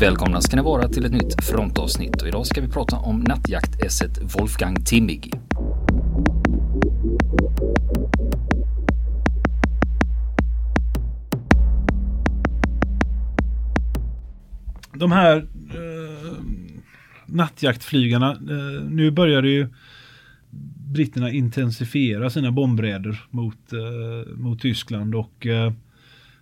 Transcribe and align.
Välkomna 0.00 0.40
ska 0.40 0.56
ni 0.56 0.62
vara 0.62 0.88
till 0.88 1.04
ett 1.04 1.12
nytt 1.12 1.44
frontavsnitt 1.44 2.22
och 2.22 2.28
idag 2.28 2.46
ska 2.46 2.60
vi 2.60 2.68
prata 2.68 2.96
om 2.96 3.20
nattjaktässet 3.20 4.34
Wolfgang 4.38 4.84
Timmig. 4.84 5.32
De 14.94 15.12
här 15.12 15.36
eh, 15.36 16.42
nattjaktflygarna, 17.26 18.30
eh, 18.30 18.84
nu 18.90 19.10
börjar 19.10 19.42
det 19.42 19.50
ju 19.50 19.68
britterna 20.92 21.30
intensifiera 21.30 22.30
sina 22.30 22.52
bombräder 22.52 23.24
mot, 23.30 23.72
eh, 23.72 24.32
mot 24.36 24.60
Tyskland 24.60 25.14
och 25.14 25.46
eh, 25.46 25.72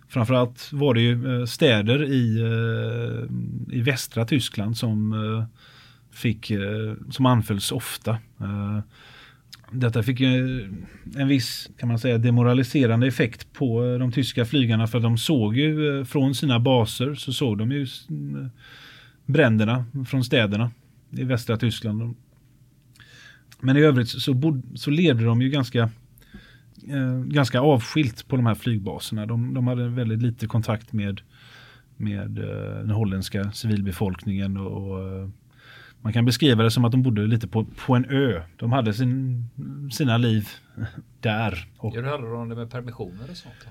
framförallt 0.09 0.73
var 0.73 0.93
det 0.93 1.01
ju 1.01 1.39
eh, 1.39 1.45
städer 1.45 2.03
i, 2.03 2.39
eh, 2.41 3.77
i 3.77 3.81
västra 3.81 4.25
Tyskland 4.25 4.77
som 4.77 5.13
eh, 5.13 5.45
fick, 6.11 6.51
som 7.09 7.25
anfölls 7.25 7.71
ofta. 7.71 8.17
Detta 9.71 10.03
fick 10.03 10.21
en 10.21 11.27
viss, 11.27 11.69
kan 11.77 11.89
man 11.89 11.99
säga, 11.99 12.17
demoraliserande 12.17 13.07
effekt 13.07 13.53
på 13.53 13.97
de 13.99 14.11
tyska 14.11 14.45
flygarna 14.45 14.87
för 14.87 14.99
de 14.99 15.17
såg 15.17 15.57
ju 15.57 16.05
från 16.05 16.35
sina 16.35 16.59
baser 16.59 17.15
så 17.15 17.33
såg 17.33 17.57
de 17.57 17.71
ju 17.71 17.87
bränderna 19.25 19.85
från 20.07 20.23
städerna 20.23 20.71
i 21.11 21.23
västra 21.23 21.57
Tyskland. 21.57 22.15
Men 23.59 23.77
i 23.77 23.79
övrigt 23.79 24.09
så, 24.09 24.33
bod, 24.33 24.63
så 24.75 24.91
levde 24.91 25.25
de 25.25 25.41
ju 25.41 25.49
ganska 25.49 25.89
eh, 26.89 27.19
ganska 27.23 27.59
avskilt 27.61 28.27
på 28.27 28.35
de 28.35 28.45
här 28.45 28.55
flygbaserna. 28.55 29.25
De, 29.25 29.53
de 29.53 29.67
hade 29.67 29.89
väldigt 29.89 30.21
lite 30.21 30.47
kontakt 30.47 30.93
med, 30.93 31.21
med 31.97 32.39
eh, 32.39 32.79
den 32.79 32.91
holländska 32.91 33.51
civilbefolkningen 33.51 34.57
och, 34.57 34.91
och 34.91 35.21
eh, 35.21 35.29
man 36.01 36.13
kan 36.13 36.25
beskriva 36.25 36.63
det 36.63 36.71
som 36.71 36.85
att 36.85 36.91
de 36.91 37.01
bodde 37.01 37.21
lite 37.21 37.47
på, 37.47 37.65
på 37.85 37.95
en 37.95 38.05
ö. 38.05 38.41
De 38.57 38.71
hade 38.71 38.93
sin, 38.93 39.45
sina 39.91 40.17
liv 40.17 40.47
där. 41.21 41.67
Och, 41.77 41.95
Hur 41.95 42.03
hade 42.03 42.31
de 42.31 42.49
det 42.49 42.55
med 42.55 42.71
permissioner 42.71 43.29
och 43.31 43.37
sånt? 43.37 43.67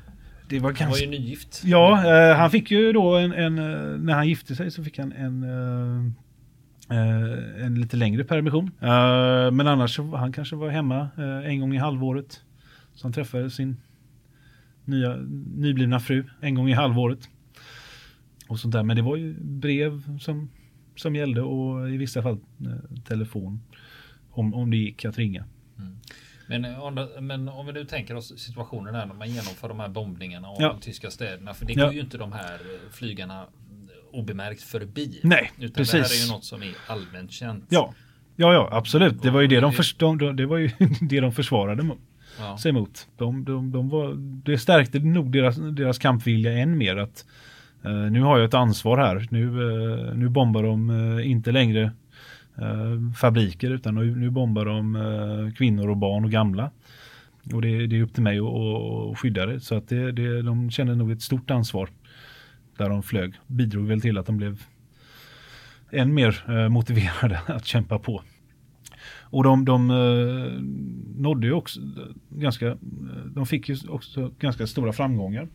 Det 0.48 0.58
var, 0.58 0.70
ganska... 0.70 0.84
han 0.84 0.90
var 0.90 0.98
ju 0.98 1.06
nygift. 1.06 1.62
Ja, 1.64 2.04
eh, 2.06 2.36
han 2.36 2.50
fick 2.50 2.70
ju 2.70 2.92
då 2.92 3.16
en, 3.16 3.32
en, 3.32 3.58
eh, 3.58 3.98
när 3.98 4.14
han 4.14 4.28
gifte 4.28 4.54
sig 4.54 4.70
så 4.70 4.84
fick 4.84 4.98
han 4.98 5.12
en 5.12 5.42
eh, 5.44 6.12
en 7.64 7.74
lite 7.74 7.96
längre 7.96 8.24
permission. 8.24 8.70
men 9.52 9.66
annars 9.66 9.98
han 9.98 10.32
kanske 10.32 10.56
var 10.56 10.68
hemma 10.68 11.08
en 11.44 11.60
gång 11.60 11.74
i 11.74 11.78
halvåret. 11.78 12.40
Så 12.98 13.04
han 13.04 13.12
träffade 13.12 13.50
sin 13.50 13.76
nya, 14.84 15.16
nyblivna 15.56 16.00
fru 16.00 16.24
en 16.40 16.54
gång 16.54 16.68
i 16.68 16.72
halvåret. 16.72 17.28
Och 18.48 18.60
sånt 18.60 18.72
där. 18.72 18.82
Men 18.82 18.96
det 18.96 19.02
var 19.02 19.16
ju 19.16 19.34
brev 19.40 20.18
som, 20.18 20.50
som 20.96 21.16
gällde 21.16 21.42
och 21.42 21.90
i 21.90 21.96
vissa 21.96 22.22
fall 22.22 22.38
eh, 22.60 23.00
telefon. 23.04 23.60
Om, 24.30 24.54
om 24.54 24.70
det 24.70 24.76
gick 24.76 25.04
att 25.04 25.18
ringa. 25.18 25.44
Mm. 25.78 25.96
Men, 26.46 26.64
eh, 26.64 27.20
men 27.20 27.48
om 27.48 27.66
vi 27.66 27.72
nu 27.72 27.84
tänker 27.84 28.14
oss 28.14 28.38
situationen 28.38 28.94
här 28.94 29.06
när 29.06 29.14
man 29.14 29.28
genomför 29.28 29.68
de 29.68 29.80
här 29.80 29.88
bombningarna 29.88 30.48
av 30.48 30.56
ja. 30.58 30.68
de 30.68 30.80
tyska 30.80 31.10
städerna. 31.10 31.54
För 31.54 31.66
det 31.66 31.74
går 31.74 31.84
ja. 31.84 31.92
ju 31.92 32.00
inte 32.00 32.18
de 32.18 32.32
här 32.32 32.54
eh, 32.54 32.90
flygarna 32.92 33.46
obemärkt 34.12 34.62
förbi. 34.62 35.20
Nej, 35.22 35.52
utan 35.58 35.70
precis. 35.72 35.92
det 35.92 35.98
här 35.98 36.22
är 36.22 36.26
ju 36.26 36.32
något 36.32 36.44
som 36.44 36.62
är 36.62 36.74
allmänt 36.86 37.32
känt. 37.32 37.64
Ja, 37.68 37.94
ja, 38.36 38.52
ja 38.52 38.68
absolut. 38.72 39.22
Det 39.22 39.30
var 39.30 39.40
ju 39.40 39.46
det 39.46 39.60
de, 39.60 39.72
förs 39.72 39.94
de, 39.94 40.36
det 40.36 40.46
var 40.46 40.58
ju 40.58 40.70
det 41.00 41.20
de 41.20 41.32
försvarade 41.32 41.82
ja. 42.38 42.58
sig 42.58 42.70
emot. 42.70 43.08
De, 43.16 43.44
de, 43.44 43.72
de 43.72 43.88
var, 43.88 44.14
det 44.18 44.58
stärkte 44.58 44.98
nog 44.98 45.32
deras, 45.32 45.56
deras 45.56 45.98
kampvilja 45.98 46.52
än 46.52 46.78
mer. 46.78 46.96
att 46.96 47.26
eh, 47.84 48.10
Nu 48.10 48.22
har 48.22 48.38
jag 48.38 48.44
ett 48.44 48.54
ansvar 48.54 48.98
här. 48.98 49.26
Nu, 49.30 49.44
eh, 49.44 50.14
nu 50.14 50.28
bombar 50.28 50.62
de 50.62 50.90
eh, 50.90 51.30
inte 51.30 51.52
längre 51.52 51.92
eh, 52.58 53.12
fabriker 53.16 53.70
utan 53.70 53.94
nu, 53.94 54.16
nu 54.16 54.30
bombar 54.30 54.64
de 54.64 54.96
eh, 54.96 55.54
kvinnor 55.54 55.90
och 55.90 55.96
barn 55.96 56.24
och 56.24 56.30
gamla. 56.30 56.70
Och 57.52 57.62
det, 57.62 57.86
det 57.86 57.96
är 57.96 58.02
upp 58.02 58.14
till 58.14 58.22
mig 58.22 58.38
att, 58.38 59.18
skydda 59.18 59.46
det. 59.46 59.60
Så 59.60 59.74
att 59.74 59.88
det, 59.88 60.12
det, 60.12 60.42
de 60.42 60.70
känner 60.70 60.94
nog 60.94 61.10
ett 61.12 61.22
stort 61.22 61.50
ansvar 61.50 61.88
där 62.76 62.88
de 62.88 63.02
flög. 63.02 63.34
Bidrog 63.46 63.86
väl 63.86 64.00
till 64.00 64.18
att 64.18 64.26
de 64.26 64.36
blev 64.36 64.62
än 65.90 66.14
mer 66.14 66.44
eh, 66.48 66.68
motiverade 66.68 67.40
att 67.46 67.64
kämpa 67.64 67.98
på. 67.98 68.22
Och 69.30 69.44
de, 69.44 69.64
de 69.64 69.90
eh, 69.90 70.62
nådde 71.22 71.46
ju 71.46 71.52
också 71.52 71.80
ganska, 72.28 72.76
de 73.34 73.46
fick 73.46 73.68
ju 73.68 73.76
också 73.88 74.32
ganska 74.38 74.66
stora 74.66 74.92
framgångar 74.92 75.48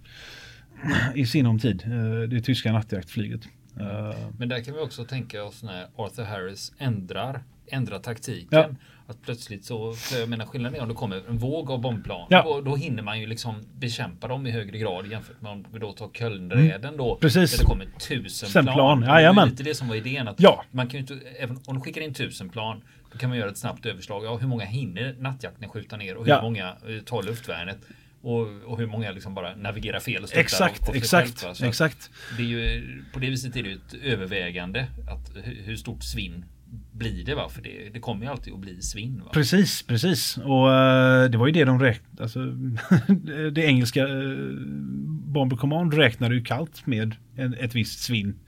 i 1.16 1.26
sinom 1.26 1.60
tid, 1.60 1.84
eh, 1.86 2.30
det 2.30 2.42
tyska 2.42 2.72
nattjaktflyget. 2.72 3.42
Eh, 3.80 4.16
Men 4.38 4.50
där 4.50 4.64
kan 4.64 4.74
vi 4.74 4.80
också 4.80 5.06
tänka 5.06 5.44
oss 5.44 5.64
när 5.64 5.88
Arthur 5.96 6.24
Harris 6.24 6.74
ändrar 6.78 7.44
ändra 7.68 8.00
taktiken. 8.00 8.48
Ja. 8.50 8.70
Att 9.08 9.22
plötsligt 9.22 9.66
så, 9.66 9.96
jag 10.20 10.30
menar 10.30 10.46
skillnaden 10.46 10.80
är 10.80 10.82
om 10.84 10.90
det 10.90 10.96
kommer 10.96 11.22
en 11.30 11.38
våg 11.38 11.72
av 11.72 11.82
bombplan. 11.82 12.28
Ja. 12.30 12.44
Då, 12.44 12.62
då 12.62 12.76
hinner 12.76 13.04
man 13.04 13.20
ju 13.20 13.28
liksom 13.28 13.56
bekämpa 13.80 14.28
dem 14.28 14.48
i 14.48 14.52
högre 14.52 14.78
grad 14.78 15.08
jämfört 15.08 15.42
med 15.42 15.52
om 15.52 15.66
vi 15.72 15.80
då 15.80 15.92
tar 15.92 16.10
Kölnräden 16.14 16.98
då. 16.98 17.16
Precis. 17.22 17.52
Där 17.52 17.58
det 17.58 17.66
kommer 17.66 17.86
tusen 17.86 18.50
Sen 18.50 18.66
plan. 18.66 18.76
plan. 18.76 19.02
Jajamän. 19.02 19.48
Det 19.48 19.48
är 19.48 19.52
lite 19.52 19.64
det 19.64 19.76
som 19.76 19.88
var 19.88 19.96
idén. 19.96 20.28
Att 20.28 20.40
ja. 20.40 20.64
man 20.72 20.88
kan 20.88 21.00
ju 21.00 21.00
inte, 21.00 21.28
även 21.40 21.60
om 21.66 21.76
du 21.76 21.82
skickar 21.82 22.02
in 22.02 22.14
tusen 22.14 22.50
plan 22.50 22.82
kan 23.18 23.30
man 23.30 23.38
göra 23.38 23.50
ett 23.50 23.58
snabbt 23.58 23.86
överslag. 23.86 24.26
Ja, 24.26 24.38
hur 24.38 24.48
många 24.48 24.66
hinner 24.66 25.16
nattjakten 25.20 25.70
skjuta 25.70 25.98
ner 25.98 26.16
och 26.18 26.26
hur 26.26 26.32
ja. 26.32 26.42
många 26.42 26.76
eh, 26.88 27.04
tar 27.06 27.24
luftvärnet? 27.24 27.78
Och, 28.22 28.48
och, 28.66 28.78
hur 28.78 28.88
många 28.88 29.12
liksom 29.12 29.34
bara 29.34 29.56
navigerar 29.56 30.00
fel 30.00 30.24
och 30.24 30.36
Exakt, 30.36 30.90
och 30.90 30.96
exakt, 30.96 31.42
själv, 31.42 31.70
exakt. 31.70 32.10
Det 32.38 32.44
är 32.44 32.48
ju, 32.48 33.04
på 33.14 33.20
det 33.20 33.30
viset 33.30 33.56
är 33.56 33.64
det 33.64 33.70
ju 33.70 33.76
ett 33.76 33.94
övervägande 34.04 34.88
att 35.10 35.46
hur 35.46 35.76
stort 35.76 36.04
svinn 36.04 36.46
blir 36.92 37.26
det 37.26 37.36
va? 37.36 37.50
För 37.50 37.62
det, 37.62 37.90
det 37.94 38.00
kommer 38.00 38.26
ju 38.26 38.32
alltid 38.32 38.54
att 38.54 38.60
bli 38.60 38.82
svinn. 38.82 39.22
Va? 39.26 39.32
Precis, 39.34 39.84
precis. 39.84 40.38
Och 40.38 40.68
uh, 40.68 41.30
det 41.30 41.38
var 41.38 41.48
ju 41.48 41.54
det 41.54 41.66
de 41.66 41.80
räknade. 41.80 42.24
Alltså, 42.24 42.40
det 43.52 43.62
engelska 43.62 44.08
uh, 44.08 44.60
Bomber 45.08 45.58
Command 45.58 45.94
räknade 45.94 46.36
ju 46.36 46.44
kallt 46.44 46.86
med 46.86 47.16
en, 47.36 47.54
ett 47.54 47.76
visst 47.76 48.00
svinn. 48.00 48.40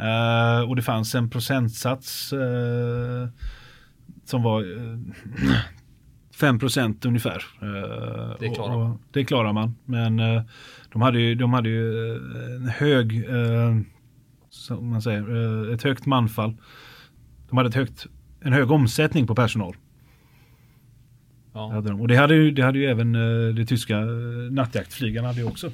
Uh, 0.00 0.68
och 0.68 0.76
det 0.76 0.82
fanns 0.82 1.14
en 1.14 1.30
procentsats 1.30 2.32
uh, 2.32 3.28
som 4.30 4.42
var 4.42 4.62
uh, 4.62 4.98
5 6.34 6.58
ungefär. 7.04 7.44
det 8.40 8.48
klarar 8.48 8.78
man. 8.78 8.98
det 9.12 9.24
klarar 9.24 9.52
man. 9.52 9.74
Men 9.84 10.16
de 10.92 11.02
hade 11.02 11.20
ju, 11.20 11.34
de 11.34 11.52
hade 11.52 11.68
ju 11.68 12.14
en 12.56 12.68
hög, 12.68 13.24
som 14.50 14.90
man 14.90 15.02
säger, 15.02 15.74
ett 15.74 15.82
högt 15.82 16.06
manfall. 16.06 16.56
De 17.48 17.56
hade 17.56 17.68
ett 17.68 17.74
högt, 17.74 18.06
en 18.40 18.52
hög 18.52 18.70
omsättning 18.70 19.26
på 19.26 19.34
personal. 19.34 19.76
Ja. 21.52 21.72
Hade 21.72 21.88
de. 21.88 22.00
Och 22.00 22.08
det 22.08 22.16
hade, 22.16 22.34
ju, 22.34 22.50
det 22.50 22.62
hade 22.62 22.78
ju 22.78 22.84
även 22.84 23.14
uh, 23.14 23.54
de 23.54 23.66
tyska 23.66 24.00
nattjaktflygarna 24.50 25.28
hade 25.28 25.44
också. 25.44 25.70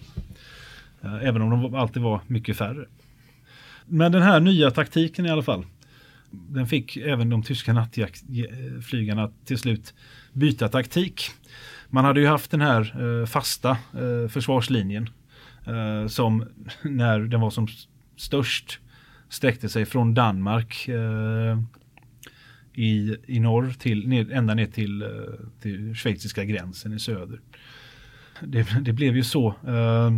Även 1.22 1.42
om 1.42 1.50
de 1.50 1.74
alltid 1.74 2.02
var 2.02 2.20
mycket 2.26 2.56
färre. 2.56 2.86
Men 3.86 4.12
den 4.12 4.22
här 4.22 4.40
nya 4.40 4.70
taktiken 4.70 5.26
i 5.26 5.30
alla 5.30 5.42
fall. 5.42 5.64
Den 6.30 6.66
fick 6.66 6.96
även 6.96 7.30
de 7.30 7.42
tyska 7.42 7.72
nattflygarna 7.72 9.32
till 9.44 9.58
slut 9.58 9.94
byta 10.32 10.68
taktik. 10.68 11.30
Man 11.88 12.04
hade 12.04 12.20
ju 12.20 12.26
haft 12.26 12.50
den 12.50 12.60
här 12.60 13.02
eh, 13.20 13.26
fasta 13.26 13.70
eh, 13.70 14.28
försvarslinjen. 14.28 15.08
Eh, 15.66 16.06
som 16.06 16.44
när 16.82 17.20
den 17.20 17.40
var 17.40 17.50
som 17.50 17.68
störst 18.16 18.80
sträckte 19.28 19.68
sig 19.68 19.86
från 19.86 20.14
Danmark 20.14 20.88
eh, 20.88 21.58
i, 22.74 23.16
i 23.26 23.40
norr 23.40 23.74
till, 23.78 24.08
ned, 24.08 24.32
ända 24.32 24.54
ner 24.54 24.66
till, 24.66 25.02
eh, 25.02 25.08
till 25.60 25.94
schweiziska 25.94 26.44
gränsen 26.44 26.92
i 26.92 26.98
söder. 26.98 27.40
Det, 28.40 28.66
det 28.80 28.92
blev 28.92 29.16
ju 29.16 29.22
så 29.22 29.48
eh, 29.66 30.10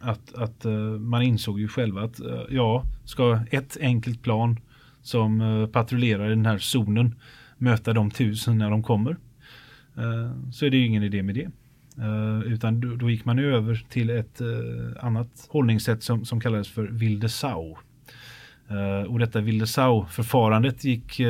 att, 0.00 0.34
att 0.34 0.64
eh, 0.64 0.72
man 0.98 1.22
insåg 1.22 1.60
ju 1.60 1.68
själva 1.68 2.02
att 2.02 2.20
eh, 2.20 2.42
ja, 2.50 2.84
ska 3.04 3.40
ett 3.50 3.76
enkelt 3.80 4.22
plan 4.22 4.60
som 5.04 5.40
eh, 5.40 5.66
patrullerar 5.66 6.26
i 6.26 6.30
den 6.30 6.46
här 6.46 6.58
zonen 6.58 7.14
möta 7.58 7.92
de 7.92 8.10
tusen 8.10 8.58
när 8.58 8.70
de 8.70 8.82
kommer 8.82 9.16
eh, 9.96 10.50
så 10.52 10.66
är 10.66 10.70
det 10.70 10.76
ju 10.76 10.86
ingen 10.86 11.02
idé 11.02 11.22
med 11.22 11.34
det. 11.34 11.50
Eh, 11.98 12.52
utan 12.52 12.80
då, 12.80 12.96
då, 12.96 13.10
gick 13.10 13.24
man 13.24 13.38
över 13.38 13.84
till 13.88 14.10
ett 14.10 14.40
annat 15.00 15.46
hållningssätt 15.50 16.02
som, 16.02 16.24
som 16.24 16.40
kallades 16.40 16.68
för 16.68 16.86
Wilde 16.86 17.28
Sau. 17.28 17.76
och 19.08 19.18
detta 19.18 19.40
Wildesau-förfarandet 19.40 20.84
gick 20.84 21.20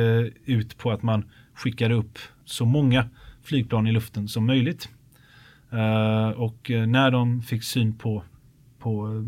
ut 0.45 0.77
på 0.77 0.91
att 0.91 1.03
man 1.03 1.23
skickade 1.53 1.93
upp 1.93 2.19
så 2.45 2.65
många 2.65 3.09
flygplan 3.43 3.87
i 3.87 3.91
luften 3.91 4.27
som 4.27 4.45
möjligt. 4.45 4.89
Och 6.35 6.71
när 6.87 7.11
de 7.11 7.41
fick 7.41 7.63
syn 7.63 7.93
på, 7.97 8.23
på 8.79 9.23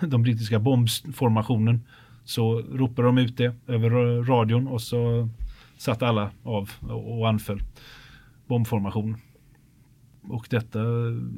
de 0.00 0.22
brittiska 0.22 0.58
bombformationen 0.58 1.80
så 2.28 2.62
ropade 2.72 3.08
de 3.08 3.18
ut 3.18 3.36
det 3.36 3.54
över 3.66 3.90
radion 4.22 4.68
och 4.68 4.82
så 4.82 5.28
satt 5.76 6.02
alla 6.02 6.30
av 6.42 6.70
och 6.90 7.28
anföll 7.28 7.62
bombformation. 8.46 9.16
och 10.22 10.46
detta 10.50 10.80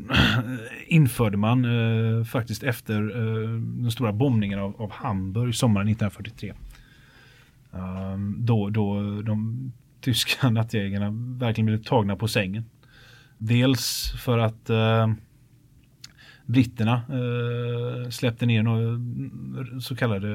införde 0.87 1.37
man 1.37 1.65
eh, 1.65 2.25
faktiskt 2.25 2.63
efter 2.63 2.95
eh, 2.95 3.51
den 3.61 3.91
stora 3.91 4.13
bombningen 4.13 4.59
av, 4.59 4.83
av 4.83 4.91
Hamburg 4.93 5.55
sommaren 5.55 5.89
1943. 5.89 6.53
Um, 7.71 7.81
ehm, 7.81 8.37
då, 8.39 8.71
då 8.71 9.01
de 9.23 9.73
tyska 10.01 10.51
nattjägarna 10.51 11.11
verkligen 11.39 11.67
blev 11.67 11.83
tagna 11.83 12.17
på 12.17 12.29
sängen. 12.29 12.65
Dels 13.39 14.13
för 14.25 14.39
att 14.39 14.71
eh, 14.71 15.13
britterna 16.51 17.03
eh, 17.09 18.11
släppte 18.11 18.47
ner 18.47 18.63
några 18.63 19.01
så 19.81 19.97
kallade 19.97 20.29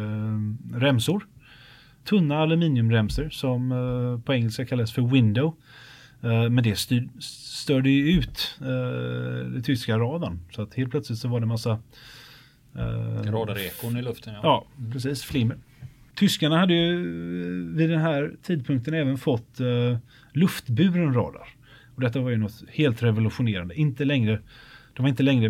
remsor. 0.74 1.28
Tunna 2.04 2.38
aluminiumremsor 2.38 3.30
som 3.30 3.72
eh, 3.72 4.26
på 4.26 4.34
engelska 4.34 4.66
kallas 4.66 4.92
för 4.92 5.02
window. 5.02 5.56
Eh, 6.24 6.50
men 6.50 6.64
det 6.64 6.76
styr, 6.76 7.10
störde 7.20 7.90
ju 7.90 8.20
ut 8.20 8.58
eh, 8.62 9.50
det 9.50 9.62
tyska 9.62 9.98
radarn. 9.98 10.40
Så 10.52 10.62
att 10.62 10.74
helt 10.74 10.92
plötsligt 10.92 11.20
så 11.20 11.28
var 11.28 11.40
det 11.40 11.46
massa 11.46 11.80
eh, 12.76 13.32
Radarekon 13.32 13.98
i 13.98 14.02
luften. 14.02 14.34
Ja, 14.34 14.40
ja 14.44 14.66
precis. 14.92 15.24
Flimmer. 15.24 15.58
Tyskarna 16.16 16.60
hade 16.60 16.74
ju 16.74 16.98
vid 17.74 17.90
den 17.90 18.02
här 18.02 18.34
tidpunkten 18.44 18.94
även 18.94 19.18
fått 19.18 19.62
uh, 19.62 19.98
luftburen 20.34 21.14
radar. 21.14 21.48
Och 21.96 22.02
detta 22.02 22.20
var 22.20 22.30
ju 22.30 22.38
något 22.38 22.64
helt 22.70 23.04
revolutionerande. 23.04 23.76
Inte 23.76 24.06
längre, 24.06 24.40
de 24.96 25.04
var 25.04 25.10
inte 25.10 25.24
längre 25.24 25.50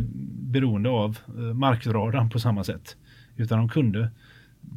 beroende 0.51 0.89
av 0.89 1.18
eh, 1.27 1.53
markradarn 1.53 2.30
på 2.30 2.39
samma 2.39 2.63
sätt. 2.63 2.97
Utan 3.36 3.57
de 3.57 3.69
kunde 3.69 4.09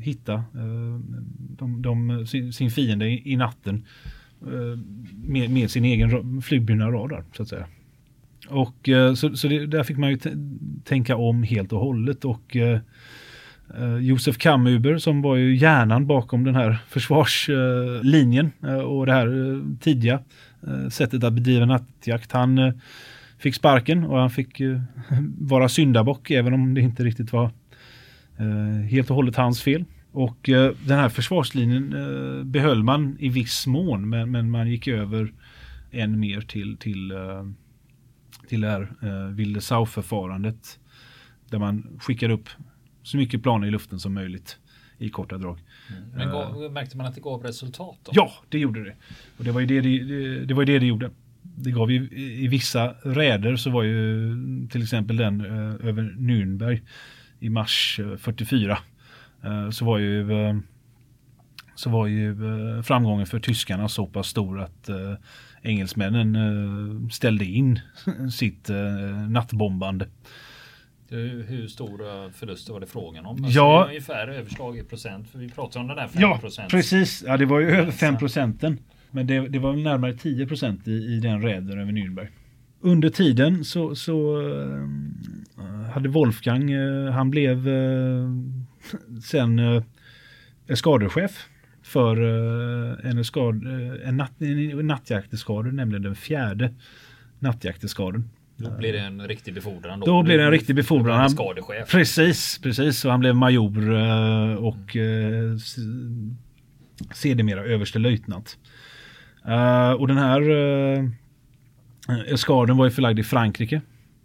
hitta 0.01 0.35
eh, 0.35 1.01
de, 1.39 1.83
de, 1.83 2.27
sin, 2.27 2.53
sin, 2.53 2.71
fiende 2.71 3.09
i, 3.29 3.37
natten 3.37 3.85
eh, 4.43 4.79
med, 5.25 5.51
med, 5.51 5.71
sin 5.71 5.85
egen 5.85 6.43
flygburna 6.43 6.91
radar 6.91 7.25
så 7.33 7.43
att 7.43 7.49
säga. 7.49 7.67
Och 8.49 8.89
så, 9.17 9.37
så 9.37 9.49
det, 9.49 9.67
där 9.67 9.83
fick 9.83 9.99
man 9.99 10.11
ju 10.11 10.19
tänka 10.85 11.17
om 11.17 11.43
helt 11.43 11.73
och 11.73 11.81
hållet 11.81 12.25
och 12.25 12.57
eh, 12.57 12.81
Josef 14.01 14.39
Kammuber 14.39 14.99
som 14.99 15.23
var 15.23 15.37
ju 15.37 15.57
hjärnan 15.57 16.07
bakom 16.07 16.45
den 16.45 16.55
här 16.55 16.79
försvarslinjen 16.89 18.51
och 18.87 19.07
det 19.07 19.13
här 19.13 19.61
tidiga 19.81 20.21
sättet 20.91 21.25
att 21.25 21.33
bedriva 21.33 21.67
nattjakt. 21.67 22.33
Han 22.33 22.73
fick 23.39 23.55
sparken 23.55 24.05
och 24.05 24.19
han 24.19 24.31
fick 24.31 24.61
vara 25.39 25.69
syndabock 25.69 26.31
även 26.31 26.55
om 26.55 26.75
det 26.75 26.81
inte 26.81 27.05
riktigt 27.05 27.33
var 27.33 27.51
helt 28.91 29.11
och 29.11 29.17
hållet 29.17 29.37
hans 29.37 29.63
fel. 29.63 29.85
Och 30.13 30.39
den 30.87 30.99
här 30.99 31.09
försvarslinjen 31.09 31.95
behöll 32.53 32.83
man 32.83 33.17
i 33.19 33.29
viss 33.29 33.67
mån 33.67 34.09
men, 34.09 34.31
men 34.31 34.51
man 34.51 34.71
gick 34.71 34.89
över 34.89 35.33
än 35.91 36.21
mer 36.21 36.41
till, 36.41 36.77
till, 36.77 37.13
till 38.49 38.61
det 38.61 38.69
här 38.69 38.89
Wilde 39.31 39.61
förfarandet 39.61 40.79
Där 41.51 41.59
man 41.59 41.99
skickar 42.01 42.31
upp 42.31 42.49
så 43.03 43.17
mycket 43.17 43.43
planer 43.43 43.67
i 43.67 43.71
luften 43.71 44.01
som 44.01 44.15
möjligt 44.15 44.59
i 44.99 45.09
korta 45.09 45.39
drag. 45.39 45.59
Mm. 45.91 46.11
Men 46.15 46.31
gav, 46.31 46.73
märkte 46.73 46.97
man 46.97 47.07
att 47.07 47.15
det 47.15 47.21
gav 47.21 47.43
resultat? 47.43 47.99
Då? 48.05 48.13
Ja, 48.15 48.33
det 48.49 48.59
gjorde 48.59 48.85
det. 48.85 48.95
Och 49.39 49.45
det 49.45 49.53
var 49.53 49.61
ju 49.61 49.67
det 49.67 49.81
det, 49.81 50.45
det, 50.45 50.55
var 50.55 50.65
det, 50.65 50.79
det 50.79 50.87
gjorde. 50.87 51.11
Det 51.63 51.71
gav 51.71 51.91
ju 51.91 52.09
i 52.13 52.49
vissa 52.49 52.95
räder 53.03 53.57
så 53.57 53.71
var 53.71 53.83
ju 53.83 54.35
till 54.71 54.83
exempel 54.83 55.17
den 55.17 55.41
uh, 55.41 55.89
över 55.89 56.03
Nürnberg 56.03 56.81
i 57.41 57.49
mars 57.49 58.01
uh, 58.03 58.17
44 58.17 58.79
så 59.73 59.85
var 59.85 59.99
ju 59.99 60.27
så 61.75 61.91
var 61.91 62.07
ju 62.07 62.37
framgången 62.83 63.27
för 63.27 63.41
tyskarna 63.41 63.89
så 63.89 64.07
pass 64.07 64.27
stor 64.27 64.61
att 64.61 64.91
engelsmännen 65.63 67.11
ställde 67.13 67.45
in 67.45 67.81
sitt 68.33 68.71
nattbombande. 69.29 70.07
Hur, 71.11 71.69
stora 71.69 72.31
förluster 72.31 72.73
var 72.73 72.81
det 72.81 72.87
frågan 72.87 73.27
om? 73.27 73.45
Alltså 73.45 73.59
ja. 73.59 73.85
Ungefär 73.89 74.29
överslag 74.29 74.79
i 74.79 74.83
procent. 74.83 75.29
För 75.31 75.39
vi 75.39 75.49
pratar 75.49 75.81
om 75.81 75.87
den 75.89 75.97
där 75.97 76.09
5 76.09 76.23
Ja, 76.23 76.41
precis. 76.71 77.25
Ja, 77.27 77.37
det 77.37 77.47
var 77.47 77.61
ju 77.61 77.71
över 77.71 77.93
5 77.93 78.19
procenten. 78.19 78.79
Men 79.11 79.27
det, 79.27 79.49
det 79.49 79.59
var 79.59 79.77
närmare 79.77 80.13
10 80.13 80.47
procent 80.47 80.89
i, 80.89 80.93
i 80.93 81.21
den 81.21 81.43
räden 81.43 81.81
över 81.81 81.93
Nürnberg. 81.93 82.29
Under 82.81 83.09
tiden 83.09 83.65
så, 83.65 83.95
så 83.95 84.41
uh, 84.41 84.89
hade 85.93 86.09
Wolfgang, 86.09 86.75
uh, 86.75 87.11
han 87.11 87.31
blev 87.31 87.69
uh, 87.69 88.31
sen 89.25 89.59
uh, 89.59 89.83
skadechef 90.75 91.47
för 91.83 92.17
en, 93.07 93.25
skad, 93.25 93.63
en, 94.05 94.17
natt, 94.17 94.43
en 94.43 94.87
nattjakteskador, 94.87 95.73
nämligen 95.73 96.03
den 96.03 96.15
fjärde 96.15 96.75
nattjakteskadern. 97.39 98.29
Då 98.57 98.71
blir 98.71 98.93
det 98.93 98.99
en 98.99 99.29
riktig 99.29 99.55
befordran. 99.55 100.01
Då, 100.01 100.07
då 100.07 100.23
blir 100.23 100.39
det 100.39 100.45
en 100.45 100.51
riktig 100.51 100.77
befordran. 100.77 101.19
Han, 101.19 101.31
skadechef. 101.31 101.91
Precis, 101.91 102.59
precis. 102.63 103.05
Och 103.05 103.11
han 103.11 103.21
blev 103.21 103.35
major 103.35 103.91
och 104.57 104.97
eh, 104.97 105.57
sedermera 107.13 107.65
överstelöjtnant. 107.65 108.59
Uh, 109.47 109.93
och 109.93 110.09
den 110.09 110.19
här 110.19 110.51
uh, 110.51 111.11
eskaden 112.27 112.77
var 112.77 112.85
ju 112.85 112.91
förlagd 112.91 113.19
i 113.19 113.23
Frankrike. 113.23 113.81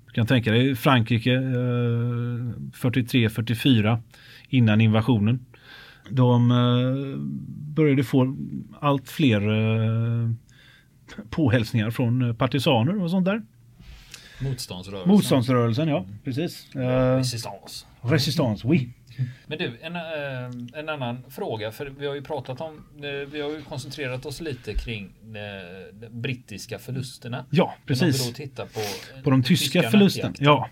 Du 0.05 0.11
kan 0.11 0.25
tänka 0.27 0.51
dig 0.51 0.75
Frankrike 0.75 1.31
uh, 1.35 2.53
43-44 2.73 4.01
innan 4.49 4.81
invasionen. 4.81 5.45
De 6.09 6.51
uh, 6.51 7.17
började 7.75 8.03
få 8.03 8.37
allt 8.79 9.09
fler 9.09 9.49
uh, 9.49 10.31
påhälsningar 11.29 11.91
från 11.91 12.35
partisaner 12.35 13.01
och 13.03 13.11
sånt 13.11 13.25
där. 13.25 13.41
Motståndsrörelsen. 14.41 15.09
Motståndsrörelsen, 15.11 15.87
ja. 15.87 16.05
Precis. 16.23 16.67
Uh, 16.75 16.81
Resistance. 17.17 17.85
Resistance, 18.01 18.67
oui. 18.67 18.89
Men 19.47 19.57
du, 19.57 19.77
en, 19.81 19.95
eh, 19.95 20.79
en 20.79 20.89
annan 20.89 21.23
fråga. 21.29 21.71
För 21.71 21.85
vi 21.85 22.07
har 22.07 22.15
ju 22.15 22.21
pratat 22.21 22.61
om, 22.61 22.73
eh, 22.97 23.29
vi 23.31 23.41
har 23.41 23.49
ju 23.49 23.61
koncentrerat 23.61 24.25
oss 24.25 24.41
lite 24.41 24.73
kring 24.73 25.09
de 25.93 26.09
brittiska 26.09 26.79
förlusterna. 26.79 27.45
Ja, 27.49 27.75
precis. 27.85 28.01
Men 28.01 28.09
om 28.09 28.17
vi 28.17 28.27
då 28.27 28.35
tittar 28.35 28.65
på, 28.65 28.79
på 29.23 29.29
de 29.29 29.43
tyska, 29.43 29.89
förlusterna. 29.89 30.33
Ja. 30.39 30.69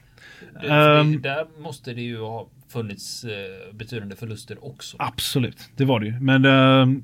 Det, 0.61 0.67
um, 0.67 1.21
där 1.21 1.47
måste 1.59 1.93
det 1.93 2.01
ju 2.01 2.19
ha 2.19 2.47
funnits 2.67 3.25
betydande 3.71 4.15
förluster 4.15 4.65
också. 4.65 4.97
Absolut, 4.99 5.69
det 5.75 5.85
var 5.85 5.99
det 5.99 6.05
ju. 6.05 6.19
Men 6.19 6.45
uh, 6.45 7.01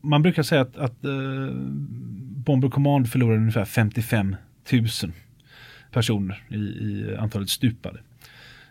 man 0.00 0.22
brukar 0.22 0.42
säga 0.42 0.60
att, 0.60 0.76
att 0.76 1.04
uh, 1.04 1.50
Bomber 2.44 2.68
Command 2.68 3.10
förlorade 3.10 3.38
ungefär 3.38 3.64
55 3.64 4.36
000 4.72 4.86
personer 5.90 6.42
i, 6.48 6.56
i 6.56 7.16
antalet 7.18 7.50
stupade. 7.50 8.00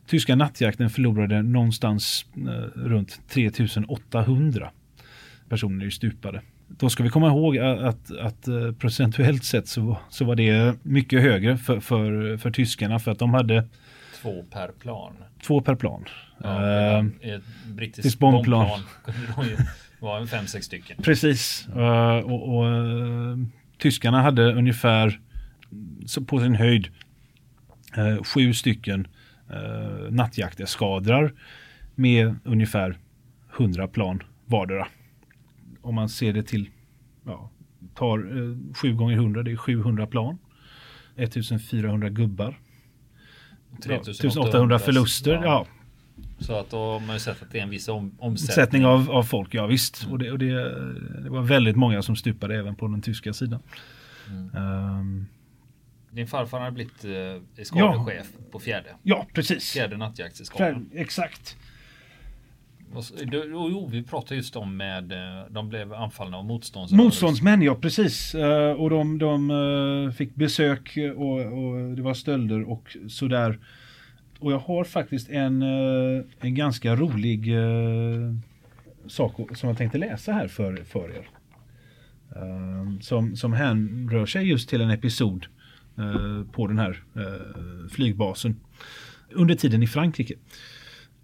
Tyska 0.08 0.36
nattjakten 0.36 0.90
förlorade 0.90 1.42
någonstans 1.42 2.26
eh, 2.36 2.80
runt 2.80 3.22
3800 3.30 4.72
personer 5.50 5.86
i 5.86 5.92
stupade. 5.92 6.42
Då 6.68 6.90
ska 6.90 7.04
vi 7.04 7.10
komma 7.10 7.28
ihåg 7.28 7.58
att, 7.58 7.80
att, 7.80 8.12
att 8.18 8.48
eh, 8.48 8.72
procentuellt 8.72 9.44
sett 9.44 9.68
så, 9.68 9.98
så 10.10 10.26
var 10.26 10.36
det 10.36 10.76
mycket 10.84 11.22
högre 11.22 11.58
för, 11.58 11.80
för, 11.80 12.38
för 12.38 12.52
tyskarna 12.52 13.00
för 13.00 13.12
att 13.12 13.20
de 13.20 13.34
hade 13.34 13.68
Två 14.22 14.44
per 14.52 14.68
plan. 14.68 15.14
Två 15.48 15.62
per 15.62 15.76
plan. 15.76 16.06
Ja, 16.44 17.00
uh, 17.00 17.34
ett 17.34 17.44
brittiskt 17.68 18.20
bombplan 18.20 18.80
kunde 19.06 19.50
ju 19.50 19.58
vara 20.00 20.28
fem, 20.28 20.48
sex 20.48 20.66
stycken. 20.66 20.98
Precis. 21.04 21.68
Uh, 21.76 22.18
och, 22.18 22.58
och 22.58 22.66
uh, 22.66 23.38
tyskarna 23.78 24.22
hade 24.22 24.54
ungefär 24.54 25.20
på 26.28 26.40
sin 26.40 26.56
höjd 26.56 26.88
eh, 27.98 28.24
sju 28.24 28.54
stycken 28.54 29.08
eh, 29.54 30.12
nattjakteskadrar 30.12 31.34
med 31.96 32.36
ungefär 32.44 32.98
100 33.58 33.88
plan 33.88 34.24
vardera. 34.46 34.88
Om 35.82 35.96
man 35.96 36.10
ser 36.10 36.34
det 36.34 36.44
till, 36.44 36.70
ja, 37.26 37.52
tar 37.96 38.18
eh, 38.20 38.74
7 38.76 38.96
gånger 38.96 39.16
100, 39.16 39.44
det 39.44 39.52
är 39.52 39.56
700 39.56 40.08
plan. 40.08 40.38
1400 41.16 42.10
gubbar. 42.10 42.60
3800 43.84 44.80
förluster, 44.80 45.34
ja. 45.34 45.42
ja. 45.44 45.68
Så 46.40 46.54
att 46.54 46.70
då 46.70 46.78
har 46.78 47.00
man 47.00 47.16
ju 47.16 47.20
sett 47.20 47.42
att 47.42 47.52
det 47.52 47.60
är 47.60 47.64
en 47.64 47.70
viss 47.70 47.88
om, 47.88 48.16
omsättning. 48.20 48.56
Sättning 48.56 48.86
av, 48.86 49.12
av 49.12 49.24
folk, 49.24 49.54
ja 49.54 49.68
visst. 49.68 50.08
Och, 50.12 50.20
det, 50.20 50.32
och 50.32 50.40
det, 50.40 50.54
det, 51.24 51.30
var 51.30 51.42
väldigt 51.42 51.76
många 51.76 52.02
som 52.02 52.16
stupade 52.16 52.56
även 52.56 52.76
på 52.76 52.88
den 52.88 53.02
tyska 53.02 53.34
sidan. 53.34 53.60
Mm. 54.30 54.56
Um, 54.56 55.28
din 56.14 56.28
farfar 56.28 56.60
har 56.60 56.72
blivit 56.72 57.06
eh, 57.06 57.64
skadechef 57.64 58.28
ja. 58.38 58.44
på 58.52 58.60
fjärde. 58.60 58.90
Ja, 59.04 59.28
precis. 59.34 59.72
Fjärde 59.72 59.98
nattjaktseskadan. 59.98 60.90
Exakt. 60.94 61.58
Jo, 63.32 63.88
vi 63.92 64.04
pratade 64.04 64.36
just 64.36 64.56
om 64.56 64.78
med 64.78 65.12
eh, 65.12 65.46
de 65.50 65.70
blev 65.70 65.94
anfallna 65.94 66.38
av 66.38 66.46
motståndsmän. 66.46 66.98
Motståndsmän, 66.98 67.62
ja 67.62 67.76
precis. 67.76 68.36
Uh, 68.36 68.72
och 68.72 68.90
de, 68.90 69.18
de 69.18 69.52
uh, 69.52 70.12
fick 70.12 70.36
besök 70.36 70.98
och, 71.16 71.40
och, 71.40 71.96
det 71.96 72.02
var 72.02 72.14
stölder 72.14 72.70
och 72.70 72.98
sådär. 73.08 73.60
Och 74.40 74.52
jag 74.52 74.60
har 74.60 74.84
faktiskt 74.84 75.30
en, 75.30 75.62
en 76.40 76.56
ganska 76.56 76.96
rolig 76.96 77.54
sak 79.08 79.58
som 79.58 79.70
jag 79.70 79.78
tänkte 79.78 79.98
läsa 79.98 80.32
här 80.32 80.48
för, 80.48 80.76
för 80.76 81.10
er. 81.10 81.30
som, 83.02 83.36
som 83.36 83.54
hänrör 83.54 84.26
sig 84.26 84.50
just 84.50 84.70
till 84.70 84.82
en 84.82 84.90
episod 84.90 85.48
Eh, 85.98 86.44
på 86.52 86.68
den 86.68 86.80
här 86.80 87.04
eh, 87.16 87.90
flygbasen 87.90 88.56
under 89.32 89.56
tiden 89.56 89.84
i 89.84 89.88
Frankrike. 89.88 90.34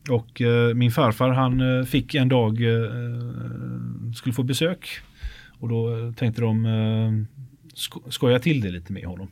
Och 0.10 0.42
eh, 0.42 0.74
min 0.74 0.92
farfar 0.92 1.30
han 1.30 1.86
fick 1.86 2.16
en 2.16 2.30
dag, 2.30 2.60
skulle 4.16 4.34
få 4.34 4.44
besök. 4.44 4.90
Och 5.60 5.70
då 5.70 6.14
tänkte 6.18 6.42
de 6.42 7.28
skoja 8.10 8.40
till 8.40 8.62
det 8.62 8.72
lite 8.72 8.94
med 8.94 9.06
honom. 9.06 9.28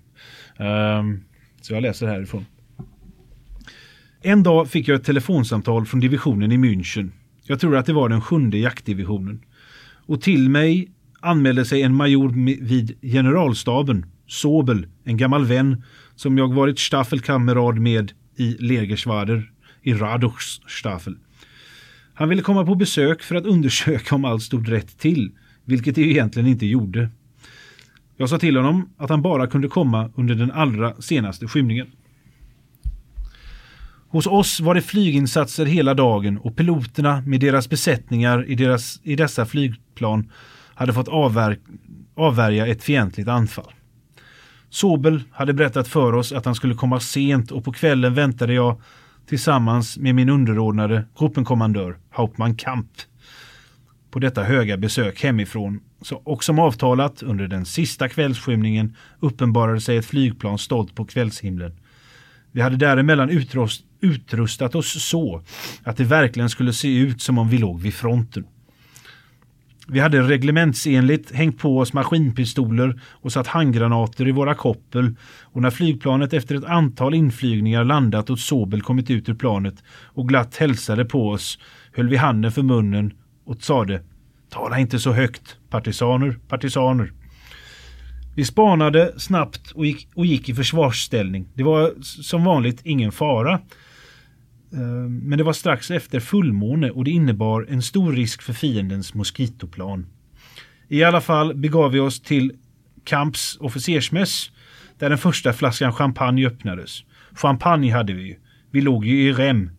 Så 1.62 1.74
jag 1.74 1.82
läser 1.82 2.08
härifrån. 2.08 2.46
En 4.22 4.44
dag 4.44 4.70
fick 4.70 4.88
jag 4.88 4.96
ett 4.96 5.04
telefonsamtal 5.04 5.86
från 5.86 6.00
divisionen 6.00 6.52
i 6.52 6.58
München. 6.58 7.12
Jag 7.44 7.60
tror 7.60 7.78
att 7.78 7.86
det 7.86 7.94
var 7.94 8.10
den 8.10 8.22
sjunde 8.22 8.58
jaktdivisionen. 8.58 9.42
Och 10.06 10.22
till 10.22 10.50
mig 10.50 10.92
anmälde 11.20 11.66
sig 11.66 11.82
en 11.82 11.96
major 11.96 12.30
vid 12.64 13.02
generalstaben, 13.02 14.06
Sobel, 14.28 14.88
en 15.04 15.18
gammal 15.18 15.46
vän 15.46 15.84
som 16.16 16.38
jag 16.38 16.54
varit 16.54 16.80
staffelkamerad 16.80 17.80
med 17.80 18.12
i 18.36 18.56
Legerswader, 18.60 19.52
i 19.82 19.94
Raduchs 19.94 20.62
staffel. 20.68 21.16
Han 22.14 22.30
ville 22.30 22.42
komma 22.42 22.66
på 22.66 22.76
besök 22.76 23.24
för 23.24 23.36
att 23.36 23.46
undersöka 23.46 24.16
om 24.16 24.26
allt 24.26 24.44
stod 24.44 24.70
rätt 24.70 24.98
till, 24.98 25.32
vilket 25.66 25.96
det 25.96 26.02
egentligen 26.02 26.48
inte 26.48 26.66
gjorde. 26.66 27.10
Jag 28.18 28.30
sa 28.30 28.40
till 28.40 28.58
honom 28.58 28.90
att 28.98 29.10
han 29.10 29.22
bara 29.22 29.48
kunde 29.48 29.68
komma 29.68 30.12
under 30.16 30.36
den 30.36 30.52
allra 30.52 31.02
senaste 31.02 31.48
skymningen. 31.48 31.88
Hos 34.10 34.28
oss 34.28 34.60
var 34.60 34.76
det 34.76 34.82
flyginsatser 34.82 35.66
hela 35.66 35.94
dagen 35.94 36.38
och 36.38 36.56
piloterna 36.56 37.22
med 37.26 37.40
deras 37.40 37.70
besättningar 37.70 38.46
i, 38.50 38.56
deras, 38.56 39.00
i 39.04 39.16
dessa 39.16 39.46
flygplan 39.46 40.32
hade 40.76 40.94
fått 40.94 41.08
avvär, 41.08 41.60
avvärja 42.16 42.68
ett 42.68 42.84
fientligt 42.84 43.28
anfall. 43.28 43.74
Sobel 44.70 45.24
hade 45.32 45.54
berättat 45.54 45.88
för 45.88 46.14
oss 46.14 46.32
att 46.32 46.46
han 46.46 46.56
skulle 46.56 46.74
komma 46.74 47.00
sent 47.00 47.52
och 47.52 47.64
på 47.64 47.72
kvällen 47.72 48.14
väntade 48.14 48.54
jag 48.54 48.82
tillsammans 49.28 49.98
med 49.98 50.16
min 50.16 50.30
underordnade 50.30 51.04
gruppenkommandör 51.20 51.98
Hauptmann 52.10 52.56
Kamp 52.56 52.92
på 54.12 54.20
detta 54.20 54.44
höga 54.44 54.78
besök 54.78 55.24
hemifrån 55.24 55.80
och 56.24 56.44
som 56.44 56.60
avtalat 56.60 57.24
under 57.24 57.48
den 57.48 57.66
sista 57.66 58.10
kvällsskymningen 58.10 58.96
uppenbarade 59.20 59.82
sig 59.82 59.98
ett 59.98 60.06
flygplan 60.06 60.58
stolt 60.58 60.96
på 60.96 61.06
kvällshimlen. 61.06 61.72
Vi 62.52 62.62
hade 62.62 62.78
däremellan 62.78 63.30
utrust, 63.30 63.84
utrustat 64.02 64.76
oss 64.76 65.04
så 65.04 65.44
att 65.84 65.98
det 65.98 66.04
verkligen 66.04 66.50
skulle 66.50 66.74
se 66.74 66.98
ut 66.98 67.22
som 67.22 67.38
om 67.38 67.50
vi 67.50 67.58
låg 67.58 67.82
vid 67.82 67.94
fronten. 67.94 68.46
Vi 69.90 70.00
hade 70.00 70.22
reglementsenligt 70.22 71.32
hängt 71.32 71.58
på 71.58 71.80
oss 71.80 71.94
maskinpistoler 71.94 73.02
och 73.12 73.32
satt 73.32 73.48
handgranater 73.48 74.28
i 74.28 74.32
våra 74.32 74.56
koppel 74.56 75.16
och 75.44 75.62
när 75.62 75.70
flygplanet 75.70 76.34
efter 76.34 76.56
ett 76.56 76.66
antal 76.66 77.14
inflygningar 77.14 77.84
landat 77.84 78.30
och 78.30 78.40
Sobel 78.40 78.82
kommit 78.82 79.10
ut 79.10 79.30
ur 79.30 79.34
planet 79.34 79.84
och 79.90 80.30
glatt 80.30 80.56
hälsade 80.58 81.06
på 81.06 81.30
oss 81.30 81.60
höll 81.94 82.10
vi 82.10 82.18
handen 82.18 82.52
för 82.52 82.62
munnen 82.62 83.14
och 83.46 83.64
sade 83.64 84.02
Tala 84.50 84.80
inte 84.80 85.00
så 85.00 85.12
högt, 85.12 85.58
partisaner, 85.70 86.40
partisaner. 86.48 87.12
Vi 88.36 88.46
spanade 88.46 89.14
snabbt 89.18 89.72
och 89.72 89.86
gick, 89.86 90.10
och 90.16 90.26
gick 90.26 90.50
i 90.50 90.56
försvarsställning. 90.56 91.48
Det 91.54 91.64
var 91.64 91.94
som 92.02 92.44
vanligt 92.44 92.82
ingen 92.84 93.12
fara. 93.12 93.60
Ehm, 94.74 95.18
men 95.18 95.38
det 95.38 95.44
var 95.44 95.54
strax 95.54 95.92
efter 95.92 96.20
fullmåne 96.20 96.92
och 96.92 97.04
det 97.04 97.12
innebar 97.12 97.66
en 97.70 97.82
stor 97.82 98.14
risk 98.14 98.42
för 98.42 98.54
fiendens 98.54 99.14
moskitoplan. 99.14 100.08
I 100.88 101.04
alla 101.04 101.22
fall 101.22 101.56
begav 101.56 101.92
vi 101.92 102.00
oss 102.00 102.22
till 102.22 102.52
Kamps 103.04 103.58
officersmäss 103.60 104.52
där 105.00 105.10
den 105.10 105.18
första 105.18 105.54
flaskan 105.54 105.94
champagne 105.94 106.48
öppnades. 106.48 107.04
Champagne 107.36 107.92
hade 107.92 108.14
vi 108.14 108.24
ju. 108.28 108.36
Vi 108.72 108.82
låg 108.82 109.06
ju 109.06 109.22
i 109.22 109.34
rem. 109.34 109.72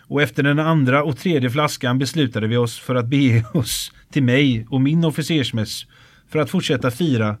Och 0.00 0.22
efter 0.22 0.42
den 0.42 0.58
andra 0.58 1.02
och 1.02 1.16
tredje 1.16 1.50
flaskan 1.50 1.98
beslutade 1.98 2.46
vi 2.46 2.56
oss 2.56 2.78
för 2.78 2.94
att 2.94 3.06
bege 3.06 3.44
oss 3.54 3.92
till 4.10 4.22
mig 4.22 4.66
och 4.70 4.80
min 4.80 5.04
officersmäss 5.04 5.86
för 6.28 6.38
att 6.38 6.50
fortsätta 6.50 6.90
fira 6.90 7.36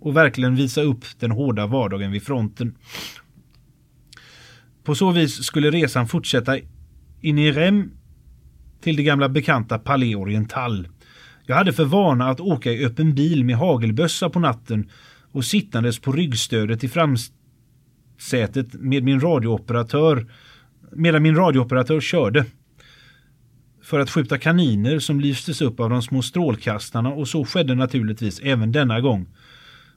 och 0.00 0.16
verkligen 0.16 0.56
visa 0.56 0.82
upp 0.82 1.04
den 1.18 1.30
hårda 1.30 1.66
vardagen 1.66 2.12
vid 2.12 2.22
fronten. 2.22 2.74
På 4.84 4.94
så 4.94 5.10
vis 5.10 5.44
skulle 5.44 5.70
resan 5.70 6.08
fortsätta 6.08 6.58
in 7.20 7.38
i 7.38 7.52
Rem 7.52 7.90
till 8.80 8.96
det 8.96 9.02
gamla 9.02 9.28
bekanta 9.28 9.78
Palais 9.78 10.16
Oriental. 10.16 10.88
Jag 11.46 11.56
hade 11.56 11.72
för 11.72 11.84
vana 11.84 12.28
att 12.28 12.40
åka 12.40 12.72
i 12.72 12.84
öppen 12.84 13.14
bil 13.14 13.44
med 13.44 13.56
hagelbössa 13.56 14.30
på 14.30 14.40
natten 14.40 14.90
och 15.32 15.44
sittandes 15.44 15.98
på 15.98 16.12
ryggstödet 16.12 16.84
i 16.84 16.88
framsätet 16.88 18.74
med 18.74 19.04
min 19.04 19.20
radiooperatör 19.20 20.26
medan 20.92 21.22
min 21.22 21.36
radiooperatör 21.36 22.00
körde 22.00 22.44
för 23.82 24.00
att 24.00 24.10
skjuta 24.10 24.38
kaniner 24.38 24.98
som 24.98 25.20
lystes 25.20 25.60
upp 25.60 25.80
av 25.80 25.90
de 25.90 26.02
små 26.02 26.22
strålkastarna 26.22 27.08
och 27.08 27.28
så 27.28 27.44
skedde 27.44 27.74
naturligtvis 27.74 28.40
även 28.40 28.72
denna 28.72 29.00
gång. 29.00 29.26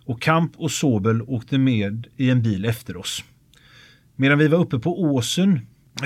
Och 0.06 0.22
Kamp 0.22 0.52
och 0.56 0.72
Sobel 0.72 1.22
åkte 1.22 1.58
med 1.58 2.08
i 2.18 2.30
en 2.30 2.42
bil 2.42 2.66
efter 2.66 2.98
oss. 2.98 3.24
Medan 4.16 4.38
vi 4.38 4.48
var 4.48 4.60
uppe 4.60 4.80
på 4.80 5.02
åsen 5.02 5.60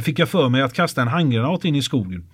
fick 0.03 0.19
jag 0.19 0.29
för 0.29 0.49
mig 0.49 0.61
att 0.61 0.73
kasta 0.73 1.01
en 1.01 1.07
handgranat 1.07 1.65
in 1.65 1.75
i 1.75 1.81
skogen. 1.81 2.25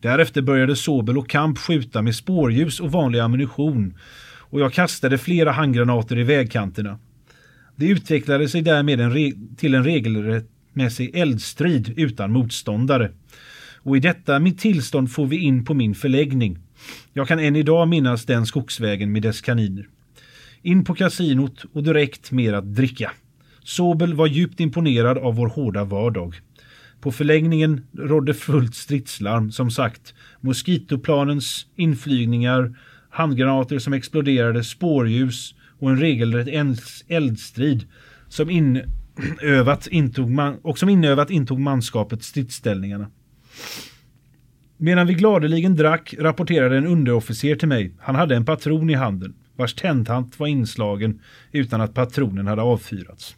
Därefter 0.00 0.42
började 0.42 0.76
Sobel 0.76 1.18
och 1.18 1.28
Kamp 1.28 1.58
skjuta 1.58 2.02
med 2.02 2.14
spårljus 2.14 2.80
och 2.80 2.92
vanlig 2.92 3.18
ammunition 3.18 3.98
och 4.38 4.60
jag 4.60 4.72
kastade 4.72 5.18
flera 5.18 5.52
handgranater 5.52 6.18
i 6.18 6.22
vägkanterna. 6.22 6.98
Det 7.76 7.86
utvecklade 7.86 8.48
sig 8.48 8.62
därmed 8.62 9.00
en 9.00 9.56
till 9.56 9.74
en 9.74 9.84
regelmässig 9.84 11.16
eldstrid 11.16 11.94
utan 11.96 12.32
motståndare 12.32 13.10
och 13.84 13.96
i 13.96 14.00
detta 14.00 14.38
mitt 14.38 14.58
tillstånd 14.58 15.12
får 15.12 15.26
vi 15.26 15.36
in 15.36 15.64
på 15.64 15.74
min 15.74 15.94
förläggning. 15.94 16.58
Jag 17.12 17.28
kan 17.28 17.38
än 17.38 17.56
idag 17.56 17.88
minnas 17.88 18.24
den 18.24 18.46
skogsvägen 18.46 19.12
med 19.12 19.22
dess 19.22 19.40
kaniner. 19.40 19.88
In 20.62 20.84
på 20.84 20.94
kasinot 20.94 21.64
och 21.72 21.82
direkt 21.82 22.30
mer 22.30 22.52
att 22.52 22.74
dricka. 22.74 23.12
Sobel 23.64 24.14
var 24.14 24.26
djupt 24.26 24.60
imponerad 24.60 25.18
av 25.18 25.34
vår 25.34 25.48
hårda 25.48 25.84
vardag. 25.84 26.34
På 27.00 27.12
förlängningen 27.12 27.86
rådde 27.98 28.34
fullt 28.34 28.74
stridslarm, 28.74 29.50
som 29.52 29.70
sagt. 29.70 30.14
Moskitoplanens 30.40 31.66
inflygningar, 31.76 32.78
handgranater 33.10 33.78
som 33.78 33.92
exploderade, 33.92 34.64
spårljus 34.64 35.54
och 35.78 35.90
en 35.90 36.00
regelrätt 36.00 36.48
eldstrid 37.08 37.86
som 38.28 38.50
inövat 38.50 39.86
intog 39.86 40.30
man, 40.30 40.58
och 40.62 40.78
som 40.78 40.88
inövat 40.88 41.30
intog 41.30 41.60
manskapet 41.60 42.22
stridsställningarna. 42.22 43.10
Medan 44.76 45.06
vi 45.06 45.14
gladeligen 45.14 45.76
drack 45.76 46.14
rapporterade 46.18 46.76
en 46.76 46.86
underofficer 46.86 47.56
till 47.56 47.68
mig. 47.68 47.94
Han 48.00 48.14
hade 48.14 48.36
en 48.36 48.44
patron 48.44 48.90
i 48.90 48.94
handen 48.94 49.34
vars 49.56 49.74
tändhant 49.74 50.38
var 50.40 50.46
inslagen 50.46 51.20
utan 51.52 51.80
att 51.80 51.94
patronen 51.94 52.46
hade 52.46 52.62
avfyrats. 52.62 53.36